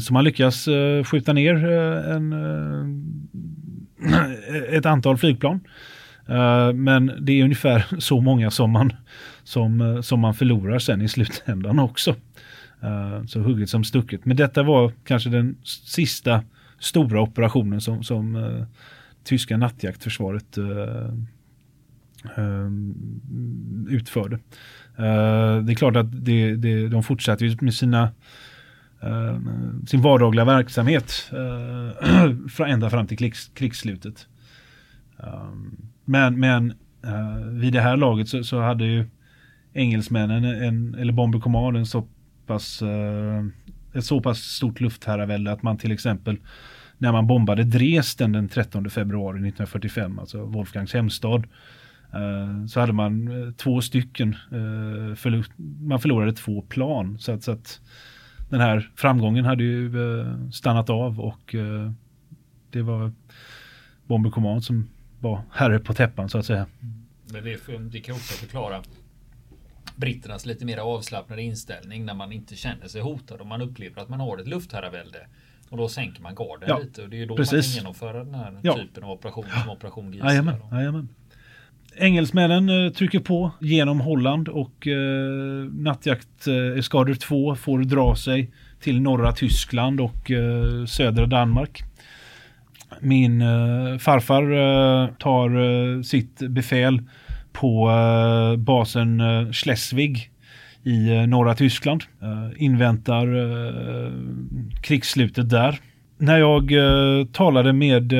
Så 0.00 0.12
man 0.12 0.24
lyckas 0.24 0.68
skjuta 1.04 1.32
ner 1.32 1.64
en, 1.64 2.32
ett 4.68 4.86
antal 4.86 5.16
flygplan. 5.16 5.60
men 6.74 7.12
det 7.20 7.32
är 7.32 7.44
ungefär 7.44 7.86
så 7.98 8.20
många 8.20 8.50
som 8.50 8.70
man, 8.70 8.92
som, 9.48 9.80
eh, 9.80 10.00
som 10.00 10.20
man 10.20 10.34
förlorar 10.34 10.78
sen 10.78 11.02
i 11.02 11.08
slutändan 11.08 11.78
också. 11.78 12.16
Eh, 12.82 13.24
så 13.26 13.40
hugget 13.40 13.70
som 13.70 13.84
stucket. 13.84 14.24
Men 14.24 14.36
detta 14.36 14.62
var 14.62 14.92
kanske 15.04 15.30
den 15.30 15.56
sista 15.64 16.42
stora 16.78 17.20
operationen 17.20 17.80
som, 17.80 18.02
som 18.02 18.36
eh, 18.36 18.66
tyska 19.24 19.56
nattjaktförsvaret 19.56 20.58
utförde. 23.88 24.38
det 24.96 25.72
är 25.72 25.74
klart 25.74 25.96
att 25.96 26.24
det, 26.24 26.56
det, 26.56 26.88
de 26.88 27.02
fortsatte 27.02 27.56
med 27.60 27.74
sina 27.74 28.10
sin 29.86 30.02
vardagliga 30.02 30.44
verksamhet 30.44 31.32
ända 32.66 32.90
fram 32.90 33.06
till 33.06 33.18
krigs, 33.18 33.50
krigsslutet. 33.54 34.26
Men 36.04 36.40
men 36.40 36.74
vid 37.50 37.72
det 37.72 37.80
här 37.80 37.96
laget 37.96 38.28
så, 38.28 38.44
så 38.44 38.60
hade 38.60 38.84
ju 38.84 39.06
engelsmännen, 39.78 40.44
en, 40.44 40.94
eller 40.94 41.12
Bomber 41.12 41.40
Command, 41.40 41.76
en 41.76 41.86
så 41.86 42.08
pass, 42.46 42.82
eh, 42.82 43.44
ett 43.94 44.04
så 44.04 44.20
pass 44.20 44.38
stort 44.38 44.80
luftherravälde 44.80 45.52
att 45.52 45.62
man 45.62 45.78
till 45.78 45.92
exempel 45.92 46.38
när 46.98 47.12
man 47.12 47.26
bombade 47.26 47.64
Dresden 47.64 48.32
den 48.32 48.48
13 48.48 48.90
februari 48.90 49.36
1945, 49.36 50.18
alltså 50.18 50.44
Wolfgangs 50.44 50.94
hemstad, 50.94 51.46
eh, 52.12 52.66
så 52.66 52.80
hade 52.80 52.92
man 52.92 53.42
eh, 53.42 53.52
två 53.52 53.80
stycken, 53.80 54.36
eh, 54.52 55.42
man 55.80 56.00
förlorade 56.00 56.32
två 56.32 56.62
plan. 56.62 57.18
Så 57.18 57.32
att, 57.32 57.42
så 57.42 57.52
att 57.52 57.80
den 58.48 58.60
här 58.60 58.90
framgången 58.96 59.44
hade 59.44 59.64
ju 59.64 59.92
stannat 60.52 60.90
av 60.90 61.20
och 61.20 61.54
det 62.70 62.82
var 62.82 63.12
Bomber 64.06 64.30
Command 64.30 64.64
som 64.64 64.88
var 65.20 65.42
herre 65.52 65.78
på 65.78 65.94
täppan 65.94 66.28
så 66.28 66.38
att 66.38 66.46
säga. 66.46 66.66
Men 67.32 67.44
det, 67.44 67.58
det 67.90 68.00
kan 68.00 68.14
också 68.14 68.34
förklara 68.34 68.82
britternas 69.98 70.46
lite 70.46 70.64
mer 70.64 70.78
avslappnade 70.78 71.42
inställning 71.42 72.04
när 72.04 72.14
man 72.14 72.32
inte 72.32 72.56
känner 72.56 72.88
sig 72.88 73.00
hotad 73.00 73.40
och 73.40 73.46
man 73.46 73.62
upplever 73.62 74.02
att 74.02 74.08
man 74.08 74.20
har 74.20 74.38
ett 74.38 74.48
luftherravälde. 74.48 75.26
Och 75.68 75.76
då 75.76 75.88
sänker 75.88 76.22
man 76.22 76.34
garden 76.34 76.68
ja, 76.68 76.78
lite 76.78 77.02
och 77.02 77.08
det 77.08 77.16
är 77.16 77.18
ju 77.18 77.26
då 77.26 77.36
precis. 77.36 77.52
man 77.52 77.62
kan 77.62 77.72
genomföra 77.72 78.24
den 78.24 78.34
här 78.34 78.60
ja. 78.62 78.74
typen 78.74 79.04
av 79.04 79.10
operation 79.10 79.44
som 79.62 79.70
Operation 79.70 80.12
Gisela. 80.12 80.30
Jajamän, 80.30 80.56
jajamän. 80.72 81.08
Engelsmännen 81.96 82.86
eh, 82.86 82.92
trycker 82.92 83.20
på 83.20 83.50
genom 83.60 84.00
Holland 84.00 84.48
och 84.48 84.86
eh, 84.86 85.64
nattjakteskador 85.72 87.14
2 87.14 87.54
får 87.54 87.78
dra 87.78 88.16
sig 88.16 88.50
till 88.80 89.00
norra 89.00 89.32
Tyskland 89.32 90.00
och 90.00 90.30
eh, 90.30 90.84
södra 90.84 91.26
Danmark. 91.26 91.82
Min 93.00 93.42
eh, 93.42 93.98
farfar 93.98 94.42
eh, 94.52 95.10
tar 95.18 95.50
eh, 95.60 96.02
sitt 96.02 96.38
befäl 96.38 97.02
på 97.52 97.90
eh, 97.90 98.56
basen 98.56 99.20
eh, 99.20 99.50
Schleswig 99.52 100.30
i 100.82 101.16
eh, 101.16 101.26
norra 101.26 101.54
Tyskland. 101.54 102.04
inväntar 102.56 103.26
krigsslutet 104.82 105.50
där. 105.50 105.80
När 106.18 106.38
jag 106.38 106.72
talade 107.32 107.72
med 107.72 108.12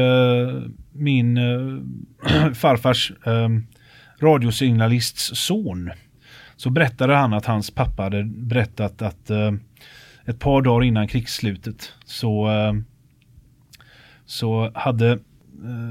min 0.92 1.36
farfars 2.54 3.12
radiosignalists 4.20 5.30
son 5.34 5.90
så 6.56 6.70
berättade 6.70 7.14
han 7.14 7.32
att 7.32 7.46
hans 7.46 7.70
pappa 7.70 8.02
hade 8.02 8.24
berättat 8.24 9.02
att 9.02 9.30
ett 10.24 10.38
par 10.38 10.62
dagar 10.62 10.84
innan 10.84 11.08
krigsslutet 11.08 11.92
så, 12.04 12.48
så 14.26 14.70
hade 14.74 15.18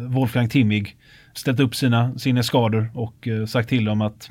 Wolfgang 0.08 0.50
Timmig 0.50 0.98
ställt 1.38 1.60
upp 1.60 1.76
sina, 1.76 2.18
sina 2.18 2.44
skador 2.44 2.90
och 2.94 3.28
eh, 3.28 3.46
sagt 3.46 3.70
till 3.70 3.86
dem 3.86 4.02
att 4.02 4.30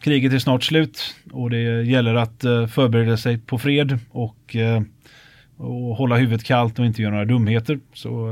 kriget 0.00 0.32
är 0.32 0.38
snart 0.38 0.64
slut 0.64 1.14
och 1.32 1.50
det 1.50 1.82
gäller 1.82 2.14
att 2.14 2.44
eh, 2.44 2.66
förbereda 2.66 3.16
sig 3.16 3.38
på 3.38 3.58
fred 3.58 3.98
och, 4.10 4.56
eh, 4.56 4.82
och 5.56 5.96
hålla 5.96 6.16
huvudet 6.16 6.44
kallt 6.44 6.78
och 6.78 6.86
inte 6.86 7.02
göra 7.02 7.12
några 7.12 7.24
dumheter. 7.24 7.80
Så 7.92 8.28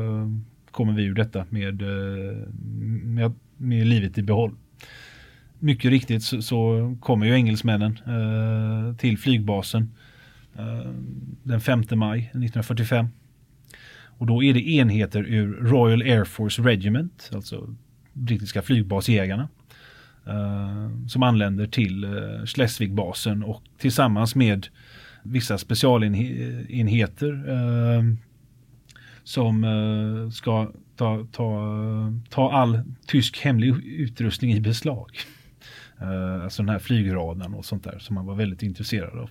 kommer 0.70 0.92
vi 0.92 1.04
ur 1.04 1.14
detta 1.14 1.46
med, 1.48 1.82
med, 3.04 3.32
med 3.56 3.86
livet 3.86 4.18
i 4.18 4.22
behåll. 4.22 4.54
Mycket 5.58 5.90
riktigt 5.90 6.22
så, 6.22 6.42
så 6.42 6.96
kommer 7.00 7.26
ju 7.26 7.34
engelsmännen 7.34 7.98
eh, 8.06 8.96
till 8.96 9.18
flygbasen 9.18 9.90
eh, 10.58 10.90
den 11.42 11.60
5 11.60 11.84
maj 11.92 12.18
1945. 12.20 13.08
Och 14.22 14.26
då 14.26 14.42
är 14.42 14.54
det 14.54 14.68
enheter 14.68 15.22
ur 15.22 15.52
Royal 15.52 16.02
Air 16.02 16.24
Force 16.24 16.62
Regiment, 16.62 17.30
alltså 17.34 17.74
brittiska 18.12 18.62
flygbasjägarna, 18.62 19.48
eh, 20.26 21.06
som 21.08 21.22
anländer 21.22 21.66
till 21.66 22.04
eh, 22.04 22.44
Schleswigbasen 22.44 23.42
och 23.42 23.62
tillsammans 23.78 24.34
med 24.34 24.66
vissa 25.22 25.58
specialenheter 25.58 27.44
eh, 27.48 28.02
som 29.24 29.64
eh, 29.64 30.30
ska 30.30 30.72
ta, 30.96 31.26
ta, 31.32 32.12
ta 32.28 32.52
all 32.52 32.80
tysk 33.06 33.40
hemlig 33.40 33.84
utrustning 33.84 34.52
i 34.52 34.60
beslag. 34.60 35.10
Uh, 36.02 36.44
alltså 36.44 36.62
den 36.62 36.68
här 36.68 36.78
flygradarn 36.78 37.54
och 37.54 37.64
sånt 37.64 37.84
där 37.84 37.98
som 37.98 38.14
man 38.14 38.26
var 38.26 38.34
väldigt 38.34 38.62
intresserad 38.62 39.18
av. 39.18 39.30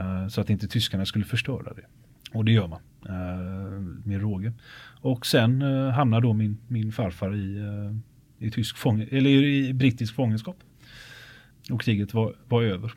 Uh, 0.00 0.28
så 0.28 0.40
att 0.40 0.50
inte 0.50 0.68
tyskarna 0.68 1.06
skulle 1.06 1.24
förstöra 1.24 1.74
det. 1.74 1.84
Och 2.32 2.44
det 2.44 2.52
gör 2.52 2.68
man 2.68 2.80
Eh, 3.06 3.80
med 4.04 4.20
råge. 4.20 4.52
Och 5.00 5.26
sen 5.26 5.62
eh, 5.62 5.88
hamnar 5.88 6.20
då 6.20 6.32
min, 6.32 6.58
min 6.68 6.92
farfar 6.92 7.34
i, 7.36 7.58
eh, 7.58 8.46
i, 8.46 8.50
tysk 8.50 8.76
fång, 8.76 9.06
eller 9.10 9.30
i 9.30 9.72
brittisk 9.74 10.14
fångenskap. 10.14 10.56
Och 11.70 11.82
kriget 11.82 12.14
var, 12.14 12.34
var 12.48 12.62
över 12.62 12.92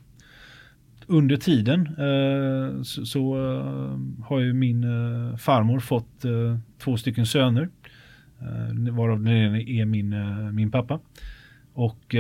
under 1.07 1.37
tiden 1.37 1.89
så, 2.83 3.05
så 3.05 3.35
har 4.23 4.39
ju 4.39 4.53
min 4.53 4.83
farmor 5.37 5.79
fått 5.79 6.25
två 6.77 6.97
stycken 6.97 7.25
söner. 7.25 7.69
Varav 8.91 9.23
den 9.23 9.33
ena 9.33 9.59
är 9.59 9.85
min, 9.85 10.15
min 10.55 10.71
pappa. 10.71 10.99
Och 11.73 12.15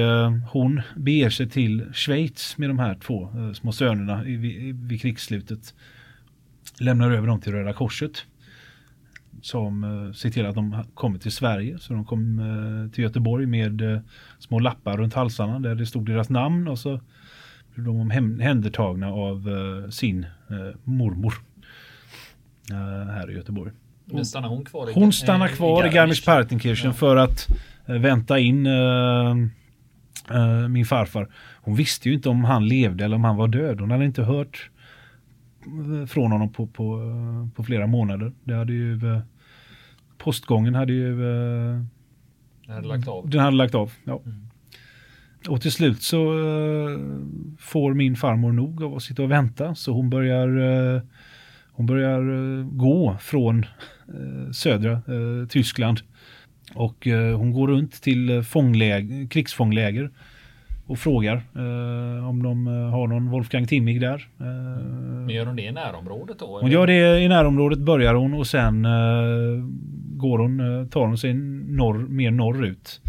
hon 0.51 0.81
beger 0.95 1.29
sig 1.29 1.49
till 1.49 1.85
Schweiz 1.93 2.57
med 2.57 2.69
de 2.69 2.79
här 2.79 2.95
två 2.95 3.29
små 3.53 3.71
sönerna 3.71 4.23
vid, 4.23 4.75
vid 4.75 5.01
krigsslutet. 5.01 5.73
Lämnar 6.81 7.11
över 7.11 7.27
dem 7.27 7.41
till 7.41 7.51
Röda 7.51 7.73
Korset. 7.73 8.25
Som 9.41 10.13
ser 10.15 10.29
till 10.29 10.45
att 10.45 10.55
de 10.55 10.83
kommer 10.93 11.19
till 11.19 11.31
Sverige. 11.31 11.79
Så 11.79 11.93
de 11.93 12.05
kom 12.05 12.41
till 12.93 13.03
Göteborg 13.03 13.45
med 13.45 14.01
små 14.39 14.59
lappar 14.59 14.97
runt 14.97 15.13
halsarna 15.13 15.59
där 15.59 15.75
det 15.75 15.85
stod 15.85 16.05
deras 16.05 16.29
namn 16.29 16.67
och 16.67 16.79
så 16.79 16.99
de 17.75 17.99
omhändertagna 17.99 19.07
av 19.07 19.49
sin 19.89 20.25
mormor 20.83 21.33
här 23.11 23.31
i 23.31 23.33
Göteborg. 23.33 23.71
Men 24.05 24.25
stannar 24.25 24.49
hon 24.49 24.65
kvar? 24.65 24.89
I, 24.89 24.93
hon 24.93 25.13
stannar 25.13 25.47
kvar 25.47 25.85
i, 25.85 25.87
i 25.87 25.91
Garmisch-Partenkirchen 25.91 26.87
ja. 26.87 26.93
för 26.93 27.15
att 27.15 27.47
vänta 27.85 28.39
in 28.39 28.67
min 30.69 30.85
farfar. 30.85 31.29
Hon 31.61 31.75
visste 31.75 32.09
ju 32.09 32.15
inte 32.15 32.29
om 32.29 32.43
han 32.43 32.67
levde 32.67 33.05
eller 33.05 33.15
om 33.15 33.23
han 33.23 33.37
var 33.37 33.47
död. 33.47 33.79
Hon 33.79 33.91
hade 33.91 34.05
inte 34.05 34.23
hört 34.23 34.69
från 36.07 36.31
honom 36.31 36.53
på, 36.53 36.67
på, 36.67 37.01
på 37.55 37.63
flera 37.63 37.87
månader. 37.87 38.31
Det 38.43 38.53
hade 38.53 38.73
ju 38.73 38.99
postgången 40.17 40.75
hade 40.75 40.93
ju 40.93 41.15
den 42.65 42.75
hade 42.75 42.87
lagt 42.87 43.07
av. 43.07 43.29
Den 43.29 43.39
hade 43.39 43.57
lagt 43.57 43.75
av, 43.75 43.91
ja. 44.03 44.21
Mm. 44.25 44.47
Och 45.47 45.61
till 45.61 45.71
slut 45.71 46.01
så 46.01 46.33
uh, 46.33 46.99
får 47.59 47.93
min 47.93 48.15
farmor 48.15 48.51
nog 48.51 48.83
av 48.83 48.95
att 48.95 49.03
sitta 49.03 49.23
och 49.23 49.31
vänta 49.31 49.75
så 49.75 49.91
hon 49.91 50.09
börjar, 50.09 51.01
hon 51.71 51.85
börjar 51.85 52.63
gå 52.63 53.17
från 53.19 53.65
södra 54.53 55.01
Tyskland. 55.49 56.01
Och 56.73 57.07
hon 57.37 57.51
går 57.51 57.67
runt 57.67 58.01
till 58.01 58.43
fångläger, 58.43 59.29
krigsfångläger 59.29 60.11
och 60.91 60.99
frågar 60.99 61.43
om 62.29 62.43
de 62.43 62.67
har 62.67 63.07
någon 63.07 63.29
Wolfgang 63.29 63.67
Timmig 63.67 64.01
där. 64.01 64.27
Men 64.37 65.29
gör 65.29 65.45
hon 65.45 65.55
det 65.55 65.61
i 65.61 65.71
närområdet 65.71 66.39
då? 66.39 66.59
Hon 66.61 66.71
gör 66.71 66.87
det 66.87 67.19
i 67.19 67.27
närområdet 67.27 67.79
börjar 67.79 68.13
hon 68.13 68.33
och 68.33 68.47
sen 68.47 68.83
går 70.17 70.39
hon, 70.39 70.89
tar 70.89 71.05
hon 71.05 71.17
sig 71.17 71.33
norr, 71.33 71.97
mer 71.97 72.31
norrut. 72.31 73.01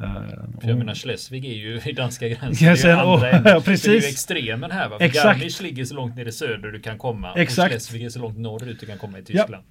Uh, 0.00 0.60
för 0.60 0.68
jag 0.68 0.78
menar 0.78 0.94
Schleswig 0.94 1.44
är 1.44 1.54
ju 1.54 1.80
i 1.84 1.92
danska 1.92 2.28
gränsen. 2.58 2.74
Det, 2.74 2.90
är 2.90 3.04
och, 3.04 3.48
ja, 3.50 3.60
precis. 3.64 3.82
det 3.84 3.90
är 3.90 4.00
ju 4.00 4.08
extremen 4.08 4.70
här. 4.70 4.88
Va? 4.88 4.98
För 4.98 5.08
Garmisch 5.08 5.62
ligger 5.62 5.84
så 5.84 5.94
långt 5.94 6.16
ner 6.16 6.26
i 6.26 6.32
söder 6.32 6.68
du 6.68 6.80
kan 6.80 6.98
komma. 6.98 7.34
Exakt. 7.34 7.66
Och 7.66 7.80
Schleswig 7.80 8.04
är 8.04 8.08
så 8.08 8.18
långt 8.18 8.38
norrut 8.38 8.80
du 8.80 8.86
kan 8.86 8.98
komma 8.98 9.18
i 9.18 9.22
Tyskland. 9.22 9.64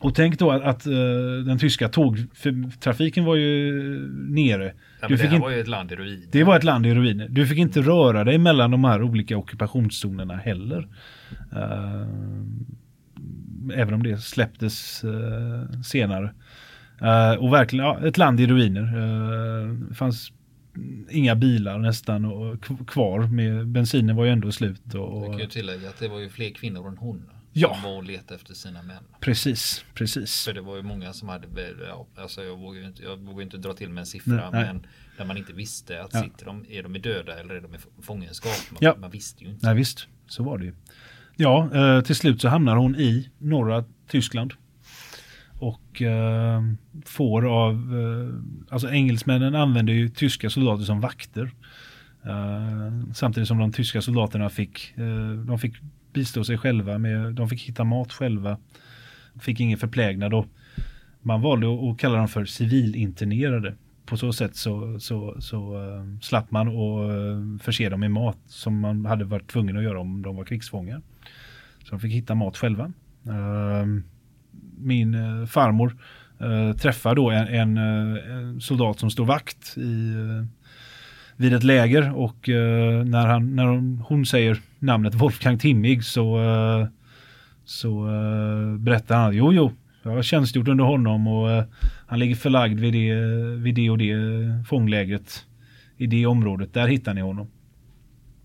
Och 0.00 0.14
tänk 0.14 0.38
då 0.38 0.50
att, 0.50 0.62
att 0.62 0.86
uh, 0.86 0.94
den 1.44 1.58
tyska 1.58 1.88
tågtrafiken 1.88 3.24
var 3.24 3.36
ju 3.36 3.72
nere. 4.12 4.72
Ja, 5.00 5.08
det 5.08 5.16
här 5.16 5.38
var 5.38 5.50
ju 5.50 5.60
ett 5.60 5.68
land 5.68 5.92
i 5.92 5.96
ruiner. 5.96 6.26
Det 6.30 6.44
var 6.44 6.56
ett 6.56 6.64
land 6.64 6.86
i 6.86 6.94
ruiner. 6.94 7.28
Du 7.28 7.46
fick 7.46 7.58
inte 7.58 7.80
röra 7.80 8.24
dig 8.24 8.38
mellan 8.38 8.70
de 8.70 8.84
här 8.84 9.02
olika 9.02 9.36
ockupationszonerna 9.36 10.36
heller. 10.36 10.88
Uh, 11.52 12.06
även 13.74 13.94
om 13.94 14.02
det 14.02 14.18
släpptes 14.18 15.04
uh, 15.04 15.80
senare. 15.82 16.34
och 17.38 17.52
verkligen, 17.52 17.84
ja, 17.84 18.06
ett 18.06 18.18
land 18.18 18.40
i 18.40 18.46
ruiner. 18.46 18.82
det 19.88 19.94
fanns 19.94 20.32
inga 21.10 21.34
bilar 21.34 21.78
nästan 21.78 22.24
och 22.24 22.64
kvar. 22.88 23.20
Med, 23.20 23.66
bensinen 23.66 24.16
var 24.16 24.24
ju 24.24 24.30
ändå 24.30 24.52
slut. 24.52 24.94
Och, 24.94 25.24
Jag 25.24 25.32
kan 25.32 25.40
ju 25.40 25.46
tillägga 25.46 25.88
att 25.88 25.98
det 25.98 26.08
var 26.08 26.18
ju 26.18 26.28
fler 26.28 26.50
kvinnor 26.50 26.88
än 26.88 26.96
hon. 26.96 27.22
Ja. 27.52 27.78
Var 27.84 27.96
och 27.96 28.04
letade 28.04 28.34
efter 28.34 28.54
sina 28.54 28.82
män. 28.82 29.02
Precis, 29.20 29.84
precis. 29.94 30.44
För 30.44 30.52
det 30.52 30.60
var 30.60 30.76
ju 30.76 30.82
många 30.82 31.12
som 31.12 31.28
hade, 31.28 31.46
alltså 32.16 32.42
jag 32.42 32.56
vågar 32.56 32.86
inte, 32.86 33.02
jag 33.02 33.16
vågar 33.16 33.42
inte 33.42 33.56
dra 33.56 33.74
till 33.74 33.90
med 33.90 34.00
en 34.00 34.06
siffra. 34.06 34.50
Nej, 34.50 34.66
men 34.66 34.86
där 35.16 35.24
man 35.24 35.36
inte 35.36 35.52
visste 35.52 36.02
att 36.02 36.14
ja. 36.14 36.22
sitter 36.22 36.46
de, 36.46 36.64
är 36.68 36.82
de 36.82 36.98
döda 36.98 37.40
eller 37.40 37.54
är 37.54 37.60
de 37.60 37.74
i 37.74 37.78
fångenskap? 38.02 38.52
Man, 38.70 38.78
ja. 38.80 38.96
man 38.98 39.10
visste 39.10 39.44
ju 39.44 39.50
inte. 39.50 39.66
Nej 39.66 39.74
visst, 39.74 40.08
så 40.26 40.42
var 40.42 40.58
det 40.58 40.64
ju. 40.64 40.74
Ja, 41.36 41.70
eh, 41.74 42.00
till 42.00 42.16
slut 42.16 42.40
så 42.40 42.48
hamnar 42.48 42.76
hon 42.76 42.96
i 42.96 43.28
norra 43.38 43.84
Tyskland. 44.08 44.52
Och 45.58 46.02
eh, 46.02 46.62
får 47.04 47.46
av, 47.46 47.74
eh, 47.74 48.72
alltså 48.74 48.90
engelsmännen 48.90 49.54
använde 49.54 49.92
ju 49.92 50.08
tyska 50.08 50.50
soldater 50.50 50.84
som 50.84 51.00
vakter. 51.00 51.50
Samtidigt 53.14 53.48
som 53.48 53.58
de 53.58 53.72
tyska 53.72 54.02
soldaterna 54.02 54.50
fick, 54.50 54.92
de 55.46 55.58
fick 55.58 55.74
bistå 56.18 56.44
sig 56.44 56.58
själva 56.58 56.98
med, 56.98 57.34
de 57.34 57.48
fick 57.48 57.62
hitta 57.62 57.84
mat 57.84 58.12
själva. 58.12 58.58
Fick 59.40 59.60
ingen 59.60 59.78
förplägnad 59.78 60.34
och 60.34 60.46
man 61.22 61.42
valde 61.42 61.66
att 61.66 61.98
kalla 61.98 62.18
dem 62.18 62.28
för 62.28 62.44
civilinternerade. 62.44 63.74
På 64.06 64.16
så 64.16 64.32
sätt 64.32 64.56
så, 64.56 65.00
så, 65.00 65.36
så 65.40 65.78
uh, 65.78 66.18
slapp 66.20 66.50
man 66.50 66.68
att 66.68 67.10
uh, 67.10 67.54
eh, 67.54 67.58
förse 67.60 67.88
dem 67.88 68.00
med 68.00 68.10
mat 68.10 68.38
som 68.46 68.80
man 68.80 69.06
hade 69.06 69.24
varit 69.24 69.46
tvungen 69.50 69.76
att 69.76 69.82
göra 69.82 70.00
om 70.00 70.22
de 70.22 70.36
var 70.36 70.44
krigsfångar. 70.44 71.02
Så 71.84 71.90
de 71.90 72.00
fick 72.00 72.12
hitta 72.12 72.34
mat 72.34 72.56
själva. 72.56 72.92
Uh, 73.28 74.00
min 74.78 75.14
uh, 75.14 75.46
farmor 75.46 75.96
uh, 76.42 76.72
träffar 76.72 77.14
då 77.14 77.30
en, 77.30 77.48
en, 77.48 77.76
en, 77.76 78.60
soldat 78.60 78.98
som 78.98 79.10
står 79.10 79.24
vakt 79.24 79.78
i, 79.78 80.14
vid 81.36 81.52
ett 81.52 81.64
läger 81.64 82.14
och 82.14 82.48
när, 83.04 83.26
han, 83.26 83.56
när 83.56 83.66
hon, 83.66 84.04
hon 84.08 84.26
säger 84.26 84.58
namnet 84.78 85.14
Wolfgang 85.14 85.58
Timmig 85.58 86.04
så, 86.04 86.38
eh, 86.38 86.86
så 87.64 88.08
eh, 88.08 88.78
berättar 88.78 89.16
han 89.16 89.36
jo, 89.36 89.52
jo, 89.52 89.72
jag 90.02 90.10
har 90.10 90.22
tjänstgjort 90.22 90.68
under 90.68 90.84
honom 90.84 91.26
och 91.26 91.50
eh, 91.50 91.64
han 92.06 92.18
ligger 92.18 92.34
förlagd 92.34 92.80
vid 92.80 92.92
det, 92.92 93.14
vid 93.56 93.74
det 93.74 93.90
och 93.90 93.98
det 93.98 94.14
fånglägret 94.68 95.44
i 95.96 96.06
det 96.06 96.26
området. 96.26 96.74
Där 96.74 96.88
hittar 96.88 97.14
ni 97.14 97.20
honom. 97.20 97.46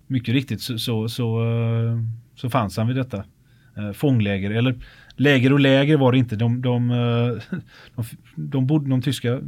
Mycket 0.08 0.34
riktigt 0.34 0.62
så, 0.62 0.78
så, 0.78 1.10
så, 1.10 1.40
så 2.36 2.50
fanns 2.50 2.78
han 2.78 2.88
vid 2.88 2.96
detta 2.96 3.24
fångläger. 3.94 4.52
Eller 4.52 4.76
läger 5.16 5.54
och 5.54 5.60
läger 5.60 5.98
var 5.98 6.12
det 6.12 6.18
inte. 6.18 6.36
De, 6.36 6.62
de, 6.62 6.88
de, 7.96 8.06
de, 8.36 8.68
bodde, 8.68 8.90
de 8.90 9.02
tyska 9.02 9.40